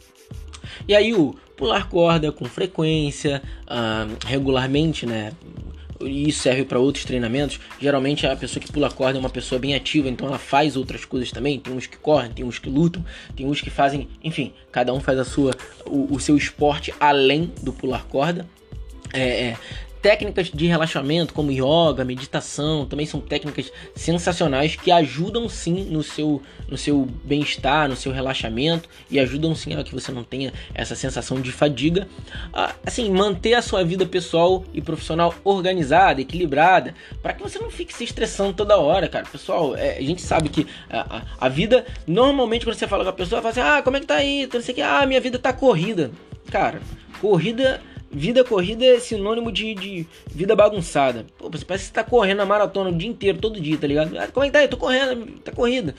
e 0.86 0.94
aí 0.94 1.14
o 1.14 1.34
pular 1.56 1.88
corda 1.88 2.30
com 2.30 2.44
frequência, 2.44 3.42
uh, 3.62 4.26
regularmente, 4.26 5.06
né? 5.06 5.32
E 6.00 6.28
isso 6.28 6.40
serve 6.40 6.64
para 6.64 6.78
outros 6.78 7.04
treinamentos. 7.04 7.60
Geralmente 7.80 8.26
a 8.26 8.36
pessoa 8.36 8.62
que 8.62 8.70
pula 8.70 8.90
corda 8.90 9.18
é 9.18 9.20
uma 9.20 9.30
pessoa 9.30 9.58
bem 9.58 9.74
ativa, 9.74 10.08
então 10.08 10.26
ela 10.26 10.38
faz 10.38 10.76
outras 10.76 11.04
coisas 11.04 11.30
também. 11.30 11.58
Tem 11.58 11.72
uns 11.72 11.86
que 11.86 11.96
correm, 11.96 12.30
tem 12.30 12.44
uns 12.44 12.58
que 12.58 12.68
lutam, 12.68 13.04
tem 13.34 13.46
uns 13.46 13.60
que 13.60 13.70
fazem, 13.70 14.08
enfim, 14.22 14.52
cada 14.70 14.92
um 14.92 15.00
faz 15.00 15.18
a 15.18 15.24
sua 15.24 15.54
o, 15.86 16.14
o 16.14 16.20
seu 16.20 16.36
esporte 16.36 16.92
além 17.00 17.52
do 17.62 17.72
pular 17.72 18.04
corda. 18.04 18.46
É, 19.12 19.48
é, 19.48 19.56
técnicas 20.06 20.52
de 20.54 20.66
relaxamento, 20.68 21.34
como 21.34 21.50
yoga, 21.50 22.04
meditação, 22.04 22.86
também 22.86 23.04
são 23.06 23.20
técnicas 23.20 23.72
sensacionais 23.92 24.76
que 24.76 24.92
ajudam 24.92 25.48
sim 25.48 25.84
no 25.86 26.00
seu, 26.00 26.40
no 26.68 26.78
seu 26.78 27.08
bem-estar, 27.24 27.88
no 27.88 27.96
seu 27.96 28.12
relaxamento 28.12 28.88
e 29.10 29.18
ajudam 29.18 29.52
sim 29.56 29.74
a 29.74 29.82
que 29.82 29.92
você 29.92 30.12
não 30.12 30.22
tenha 30.22 30.52
essa 30.72 30.94
sensação 30.94 31.40
de 31.40 31.50
fadiga. 31.50 32.06
assim, 32.86 33.10
manter 33.10 33.54
a 33.54 33.62
sua 33.62 33.82
vida 33.82 34.06
pessoal 34.06 34.64
e 34.72 34.80
profissional 34.80 35.34
organizada, 35.42 36.20
equilibrada, 36.20 36.94
para 37.20 37.32
que 37.32 37.42
você 37.42 37.58
não 37.58 37.68
fique 37.68 37.92
se 37.92 38.04
estressando 38.04 38.52
toda 38.52 38.78
hora, 38.78 39.08
cara. 39.08 39.26
Pessoal, 39.26 39.74
é, 39.74 39.98
a 39.98 40.02
gente 40.02 40.22
sabe 40.22 40.50
que 40.50 40.68
a, 40.88 41.16
a, 41.16 41.22
a, 41.46 41.48
vida, 41.48 41.84
normalmente 42.06 42.64
quando 42.64 42.76
você 42.76 42.86
fala 42.86 43.02
com 43.02 43.10
a 43.10 43.12
pessoa, 43.12 43.42
fala 43.42 43.50
assim: 43.50 43.60
ah, 43.60 43.82
como 43.82 43.96
é 43.96 44.00
que 44.00 44.06
tá 44.06 44.14
aí? 44.14 44.48
Não 44.54 44.60
sei 44.60 44.72
que, 44.72 44.82
ah, 44.82 45.04
minha 45.04 45.20
vida 45.20 45.36
tá 45.36 45.52
corrida. 45.52 46.12
Cara, 46.48 46.80
corrida 47.20 47.82
Vida 48.10 48.44
corrida 48.44 48.84
é 48.84 48.98
sinônimo 49.00 49.50
de, 49.50 49.74
de 49.74 50.06
vida 50.26 50.54
bagunçada. 50.54 51.26
Pô, 51.36 51.50
você 51.50 51.64
parece 51.64 51.84
que 51.84 51.88
você 51.88 51.94
tá 51.94 52.04
correndo 52.04 52.40
a 52.40 52.46
maratona 52.46 52.90
o 52.90 52.96
dia 52.96 53.08
inteiro, 53.08 53.38
todo 53.38 53.60
dia, 53.60 53.76
tá 53.76 53.86
ligado? 53.86 54.16
Ah, 54.18 54.28
como 54.28 54.44
é 54.44 54.48
que 54.48 54.52
tá 54.52 54.60
aí? 54.60 54.68
Tô 54.68 54.76
correndo, 54.76 55.26
tá 55.42 55.52
corrida. 55.52 55.94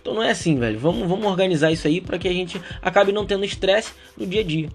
Então 0.00 0.14
não 0.14 0.22
é 0.22 0.30
assim, 0.30 0.58
velho. 0.58 0.78
Vamos, 0.78 1.08
vamos 1.08 1.26
organizar 1.26 1.70
isso 1.70 1.86
aí 1.86 2.00
para 2.00 2.18
que 2.18 2.28
a 2.28 2.32
gente 2.32 2.60
acabe 2.82 3.12
não 3.12 3.24
tendo 3.24 3.44
estresse 3.44 3.92
no 4.16 4.26
dia 4.26 4.40
a 4.40 4.44
dia. 4.44 4.68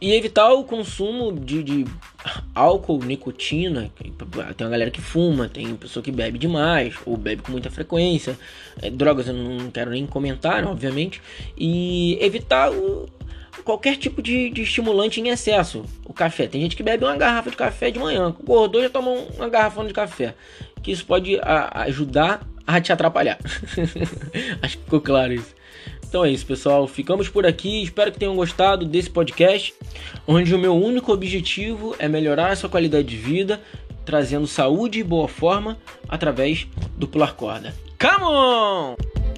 E 0.00 0.12
evitar 0.14 0.52
o 0.52 0.64
consumo 0.64 1.32
de, 1.32 1.62
de 1.62 1.84
álcool, 2.52 2.98
nicotina. 3.04 3.92
Tem 4.56 4.66
uma 4.66 4.70
galera 4.70 4.90
que 4.90 5.00
fuma, 5.00 5.48
tem 5.48 5.76
pessoa 5.76 6.02
que 6.02 6.10
bebe 6.10 6.38
demais, 6.38 6.94
ou 7.06 7.16
bebe 7.16 7.42
com 7.42 7.52
muita 7.52 7.70
frequência. 7.70 8.36
É, 8.80 8.90
drogas 8.90 9.28
eu 9.28 9.34
não 9.34 9.70
quero 9.70 9.92
nem 9.92 10.04
comentar, 10.04 10.66
obviamente. 10.66 11.22
E 11.56 12.18
evitar 12.20 12.72
o, 12.72 13.08
qualquer 13.64 13.96
tipo 13.96 14.22
de, 14.22 14.50
de, 14.50 14.62
estimulante 14.62 15.20
em 15.20 15.28
excesso. 15.28 15.84
O 16.04 16.12
café. 16.12 16.46
Tem 16.46 16.60
gente 16.60 16.76
que 16.76 16.82
bebe 16.82 17.04
uma 17.04 17.16
garrafa 17.16 17.50
de 17.50 17.56
café 17.56 17.90
de 17.90 17.98
manhã. 17.98 18.28
Acordou 18.28 18.82
já 18.82 18.90
toma 18.90 19.10
uma 19.10 19.48
garrafa 19.48 19.84
de 19.84 19.92
café. 19.92 20.34
Que 20.82 20.90
isso 20.90 21.04
pode 21.04 21.38
a, 21.40 21.82
ajudar 21.82 22.46
a 22.66 22.80
te 22.80 22.92
atrapalhar. 22.92 23.38
Acho 24.62 24.78
que 24.78 24.84
ficou 24.84 25.00
claro 25.00 25.32
isso. 25.32 25.54
Então 26.08 26.24
é 26.24 26.30
isso, 26.30 26.44
pessoal. 26.44 26.86
Ficamos 26.86 27.28
por 27.28 27.46
aqui. 27.46 27.82
Espero 27.82 28.12
que 28.12 28.18
tenham 28.18 28.36
gostado 28.36 28.84
desse 28.84 29.08
podcast, 29.08 29.74
onde 30.26 30.54
o 30.54 30.58
meu 30.58 30.74
único 30.74 31.12
objetivo 31.12 31.96
é 31.98 32.08
melhorar 32.08 32.50
a 32.50 32.56
sua 32.56 32.68
qualidade 32.68 33.08
de 33.08 33.16
vida, 33.16 33.60
trazendo 34.04 34.46
saúde 34.46 35.00
e 35.00 35.02
boa 35.02 35.28
forma 35.28 35.78
através 36.08 36.66
do 36.96 37.08
pular 37.08 37.34
corda. 37.34 37.74
Come 37.98 38.24
on! 38.24 39.31